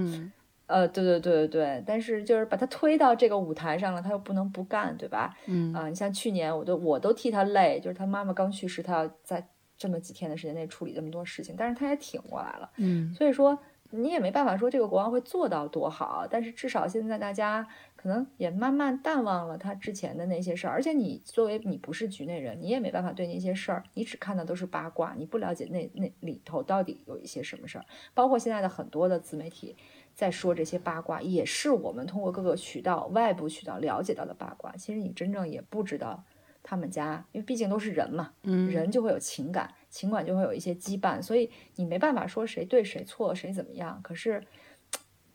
[0.67, 5.35] 呃，对对对对对，但是就是把他推到这个舞台上了，他又不能不干，对吧？
[5.45, 9.47] 嗯啊，你像去年，我都我都替他累，就是他妈妈刚去世，他要在
[9.77, 12.69] 这么几天的时间内处理这么多事情，但是他也挺过来了。
[12.77, 13.57] 嗯，所以说
[13.91, 17.67] 你也没办法说这个国王会做到多好，但是至少现在大家
[18.05, 29.75] 可能也慢慢淡忘了他之前的那些事儿，而且你作为你不是局内人，你也没办法对那些事儿，你只看的都是八卦，你不了解那那里头到底有一些什么事儿，包括现在的很多的自媒体。
[30.13, 34.75] 在说这些八卦，也是我们通过各个渠道、外部渠道了解到的八卦。
[34.75, 36.23] 其实你真正也不知道
[36.61, 43.99] 他们家，因为毕竟都是人嘛，嗯，人就会有情感，情感就会有一些羁绊，所以你没办法说谁对谁错，谁怎么样。
[44.03, 44.43] 可是。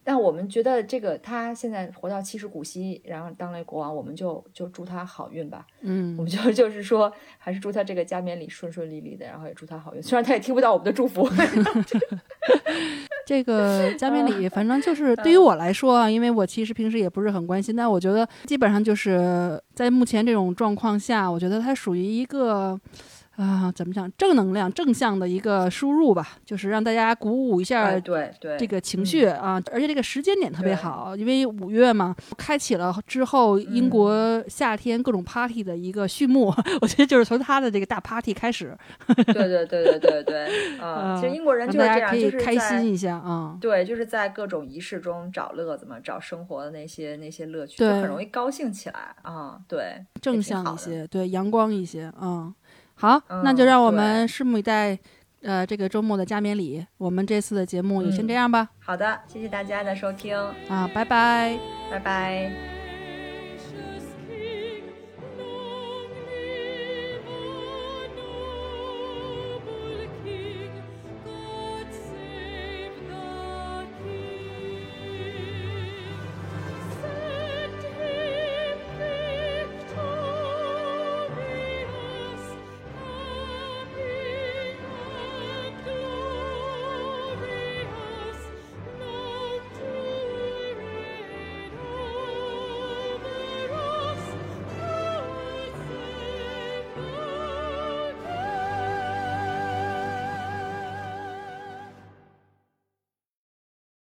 [0.03, 5.66] 但我们觉得这个他现在活到七十古稀，然后当了国王，我们就就祝他好运吧。
[5.82, 10.03] 嗯，我们就 就是说，还是祝他这个加冕礼顺顺利利的，然后也祝他好运。
[10.03, 11.28] 虽然他也听不到我们的祝福。
[13.26, 22.80] 这个加冕礼，反正就是对于我来说啊，因为我其实平时也不是很关心，但我觉得基本上就是在目前这种状况下，我觉得它属于一个。
[23.41, 24.11] 啊，怎么讲？
[24.18, 29.59] 正能量、正向的一个输入吧，就是让大家鼓舞一下，对对，这个情绪啊。
[29.72, 36.53] 而且这个时间点特别好，因为五月嘛，开启了之后英国夏天各种 party 的一个序幕。
[36.82, 38.76] 我觉得就是从他的这个大 party 开始。
[39.07, 43.57] 对对对对对对，啊，其实英国人就是这样，就是开心一下啊。
[43.59, 49.59] 对，就是在各种仪式中找乐子嘛，找生活的那些那些乐趣，就很容易高兴起来啊。
[49.66, 52.53] 对，正向一些，对，阳光一些啊。
[53.01, 54.98] 好，那就让我们拭目以待，
[55.42, 56.86] 呃，这个周末的加冕礼。
[56.98, 58.68] 我们这次的节目就先这样吧。
[58.78, 60.36] 好的，谢谢大家的收听
[60.68, 61.59] 啊，拜拜，
[61.90, 62.80] 拜拜。